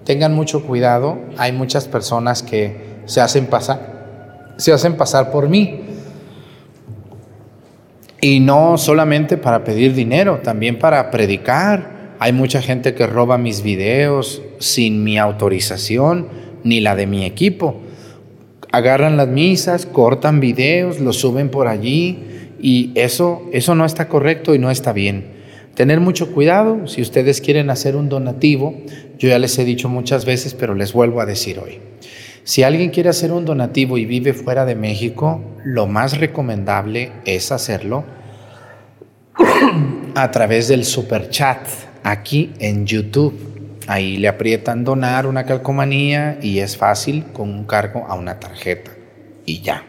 Tengan 0.05 0.33
mucho 0.33 0.65
cuidado, 0.65 1.17
hay 1.37 1.51
muchas 1.51 1.89
personas 1.89 2.41
que 2.41 3.01
se 3.05 3.19
hacen 3.19 3.47
pasar, 3.47 4.53
se 4.55 4.71
hacen 4.71 4.95
pasar 4.95 5.29
por 5.29 5.49
mí. 5.49 5.88
Y 8.21 8.39
no 8.41 8.77
solamente 8.77 9.37
para 9.37 9.63
pedir 9.63 9.93
dinero, 9.93 10.39
también 10.43 10.77
para 10.77 11.09
predicar. 11.11 12.15
Hay 12.19 12.33
mucha 12.33 12.61
gente 12.61 12.93
que 12.93 13.07
roba 13.07 13.37
mis 13.37 13.63
videos 13.63 14.41
sin 14.59 15.03
mi 15.03 15.17
autorización 15.17 16.27
ni 16.63 16.81
la 16.81 16.95
de 16.95 17.07
mi 17.07 17.25
equipo. 17.25 17.77
Agarran 18.71 19.15
las 19.15 19.29
misas, 19.29 19.85
cortan 19.85 20.39
videos, 20.39 20.99
los 20.99 21.17
suben 21.17 21.49
por 21.49 21.67
allí 21.67 22.19
y 22.61 22.91
eso, 22.95 23.43
eso 23.53 23.73
no 23.73 23.85
está 23.85 24.09
correcto 24.09 24.53
y 24.53 24.59
no 24.59 24.69
está 24.69 24.91
bien. 24.91 25.39
Tener 25.75 26.01
mucho 26.01 26.33
cuidado 26.33 26.87
si 26.87 27.01
ustedes 27.01 27.39
quieren 27.39 27.69
hacer 27.69 27.95
un 27.95 28.09
donativo. 28.09 28.75
Yo 29.17 29.29
ya 29.29 29.39
les 29.39 29.57
he 29.57 29.63
dicho 29.63 29.87
muchas 29.87 30.25
veces, 30.25 30.53
pero 30.53 30.75
les 30.75 30.91
vuelvo 30.91 31.21
a 31.21 31.25
decir 31.25 31.57
hoy. 31.57 31.79
Si 32.49 32.63
alguien 32.63 32.89
quiere 32.89 33.09
hacer 33.09 33.31
un 33.31 33.45
donativo 33.45 33.99
y 33.99 34.05
vive 34.05 34.33
fuera 34.33 34.65
de 34.65 34.73
México, 34.73 35.39
lo 35.63 35.85
más 35.85 36.17
recomendable 36.17 37.11
es 37.23 37.51
hacerlo 37.51 38.05
a 40.15 40.31
través 40.31 40.67
del 40.67 40.83
super 40.83 41.29
chat 41.29 41.59
aquí 42.01 42.51
en 42.57 42.87
YouTube. 42.87 43.77
Ahí 43.85 44.17
le 44.17 44.27
aprietan 44.29 44.83
donar 44.83 45.27
una 45.27 45.45
calcomanía 45.45 46.39
y 46.41 46.57
es 46.57 46.75
fácil 46.75 47.25
con 47.33 47.51
un 47.51 47.65
cargo 47.65 48.07
a 48.07 48.15
una 48.15 48.39
tarjeta 48.39 48.89
y 49.45 49.61
ya. 49.61 49.83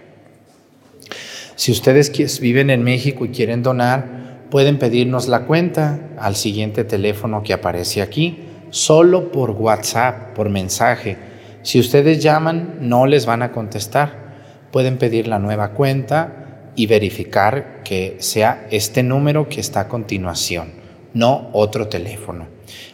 Si 1.54 1.72
ustedes 1.72 2.40
viven 2.40 2.68
en 2.68 2.82
México 2.82 3.24
y 3.24 3.30
quieren 3.30 3.62
donar, 3.62 4.48
pueden 4.50 4.78
pedirnos 4.78 5.28
la 5.28 5.46
cuenta 5.46 5.98
al 6.18 6.36
siguiente 6.36 6.84
teléfono 6.84 7.42
que 7.42 7.54
aparece 7.54 8.02
aquí, 8.02 8.40
solo 8.68 9.32
por 9.32 9.52
WhatsApp, 9.52 10.34
por 10.34 10.50
mensaje. 10.50 11.29
Si 11.62 11.78
ustedes 11.78 12.22
llaman, 12.22 12.78
no 12.80 13.06
les 13.06 13.26
van 13.26 13.42
a 13.42 13.52
contestar. 13.52 14.30
Pueden 14.70 14.98
pedir 14.98 15.28
la 15.28 15.38
nueva 15.38 15.72
cuenta 15.72 16.72
y 16.74 16.86
verificar 16.86 17.82
que 17.84 18.16
sea 18.20 18.66
este 18.70 19.02
número 19.02 19.48
que 19.48 19.60
está 19.60 19.80
a 19.80 19.88
continuación, 19.88 20.72
no 21.12 21.50
otro 21.52 21.88
teléfono. 21.88 22.46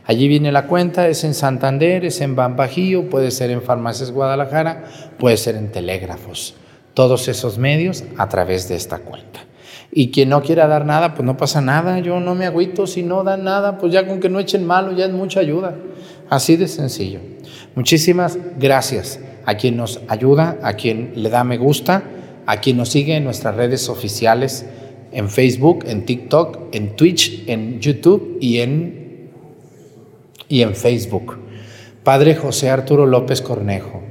Allí 0.04 0.26
viene 0.28 0.50
la 0.52 0.66
cuenta, 0.66 1.08
es 1.08 1.22
en 1.24 1.34
Santander, 1.34 2.04
es 2.04 2.20
en 2.20 2.34
Bambajío, 2.34 3.10
puede 3.10 3.30
ser 3.30 3.50
en 3.50 3.62
Farmacias 3.62 4.10
Guadalajara, 4.10 4.84
puede 5.18 5.36
ser 5.36 5.56
en 5.56 5.70
Telégrafos 5.70 6.54
todos 6.94 7.28
esos 7.28 7.58
medios 7.58 8.04
a 8.16 8.28
través 8.28 8.68
de 8.68 8.74
esta 8.74 9.00
cuenta. 9.00 9.40
Y 9.92 10.10
quien 10.10 10.30
no 10.30 10.42
quiera 10.42 10.66
dar 10.66 10.86
nada, 10.86 11.14
pues 11.14 11.26
no 11.26 11.36
pasa 11.36 11.60
nada, 11.60 11.98
yo 12.00 12.20
no 12.20 12.34
me 12.34 12.46
agüito, 12.46 12.86
si 12.86 13.02
no 13.02 13.22
dan 13.22 13.44
nada, 13.44 13.78
pues 13.78 13.92
ya 13.92 14.06
con 14.06 14.18
que 14.18 14.30
no 14.30 14.40
echen 14.40 14.66
malo 14.66 14.92
ya 14.92 15.04
es 15.04 15.12
mucha 15.12 15.40
ayuda. 15.40 15.76
Así 16.30 16.56
de 16.56 16.68
sencillo. 16.68 17.20
Muchísimas 17.76 18.38
gracias 18.58 19.20
a 19.44 19.56
quien 19.58 19.76
nos 19.76 20.00
ayuda, 20.08 20.58
a 20.62 20.72
quien 20.72 21.12
le 21.14 21.28
da 21.28 21.44
me 21.44 21.58
gusta, 21.58 22.04
a 22.46 22.56
quien 22.56 22.78
nos 22.78 22.88
sigue 22.88 23.16
en 23.16 23.24
nuestras 23.24 23.54
redes 23.54 23.90
oficiales, 23.90 24.64
en 25.12 25.28
Facebook, 25.28 25.84
en 25.86 26.06
TikTok, 26.06 26.74
en 26.74 26.96
Twitch, 26.96 27.44
en 27.46 27.78
YouTube 27.78 28.38
y 28.40 28.60
en, 28.60 29.30
y 30.48 30.62
en 30.62 30.74
Facebook. 30.74 31.36
Padre 32.02 32.34
José 32.34 32.70
Arturo 32.70 33.04
López 33.04 33.42
Cornejo. 33.42 34.02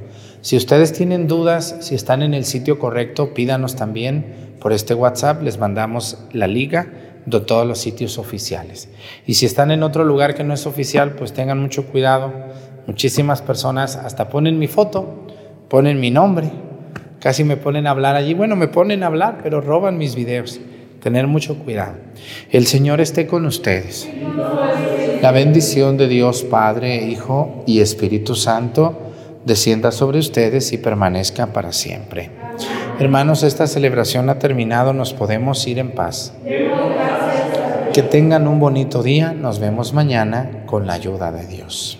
Si 0.42 0.56
ustedes 0.56 0.92
tienen 0.92 1.26
dudas, 1.26 1.74
si 1.80 1.96
están 1.96 2.22
en 2.22 2.34
el 2.34 2.44
sitio 2.44 2.78
correcto, 2.78 3.34
pídanos 3.34 3.74
también 3.74 4.54
por 4.60 4.72
este 4.72 4.94
WhatsApp, 4.94 5.42
les 5.42 5.58
mandamos 5.58 6.18
la 6.32 6.46
liga 6.46 6.86
de 7.26 7.40
todos 7.40 7.66
los 7.66 7.78
sitios 7.78 8.18
oficiales. 8.18 8.88
Y 9.26 9.34
si 9.34 9.44
están 9.44 9.72
en 9.72 9.82
otro 9.82 10.04
lugar 10.04 10.36
que 10.36 10.44
no 10.44 10.54
es 10.54 10.66
oficial, 10.66 11.16
pues 11.16 11.32
tengan 11.32 11.60
mucho 11.60 11.86
cuidado. 11.86 12.32
Muchísimas 12.86 13.42
personas 13.42 13.96
hasta 13.96 14.28
ponen 14.28 14.58
mi 14.58 14.68
foto, 14.68 15.26
ponen 15.68 16.00
mi 16.00 16.10
nombre, 16.10 16.50
casi 17.20 17.44
me 17.44 17.56
ponen 17.56 17.86
a 17.86 17.90
hablar 17.90 18.16
allí. 18.16 18.34
Bueno, 18.34 18.56
me 18.56 18.68
ponen 18.68 19.02
a 19.02 19.06
hablar, 19.06 19.40
pero 19.42 19.60
roban 19.60 19.98
mis 19.98 20.14
videos. 20.14 20.60
Tener 21.02 21.26
mucho 21.26 21.58
cuidado. 21.58 21.94
El 22.50 22.66
Señor 22.66 23.00
esté 23.00 23.26
con 23.26 23.46
ustedes. 23.46 24.08
La 25.22 25.30
bendición 25.30 25.96
de 25.96 26.08
Dios 26.08 26.42
Padre, 26.42 27.06
Hijo 27.06 27.62
y 27.66 27.80
Espíritu 27.80 28.34
Santo 28.34 29.06
descienda 29.44 29.92
sobre 29.92 30.18
ustedes 30.18 30.72
y 30.72 30.78
permanezca 30.78 31.46
para 31.46 31.72
siempre. 31.72 32.30
Hermanos, 32.98 33.44
esta 33.44 33.66
celebración 33.66 34.28
ha 34.28 34.38
terminado, 34.38 34.92
nos 34.92 35.12
podemos 35.12 35.66
ir 35.68 35.78
en 35.78 35.92
paz. 35.92 36.32
Que 37.92 38.02
tengan 38.02 38.48
un 38.48 38.58
bonito 38.58 39.02
día, 39.02 39.32
nos 39.32 39.60
vemos 39.60 39.92
mañana 39.92 40.64
con 40.66 40.86
la 40.86 40.94
ayuda 40.94 41.30
de 41.30 41.46
Dios. 41.46 41.98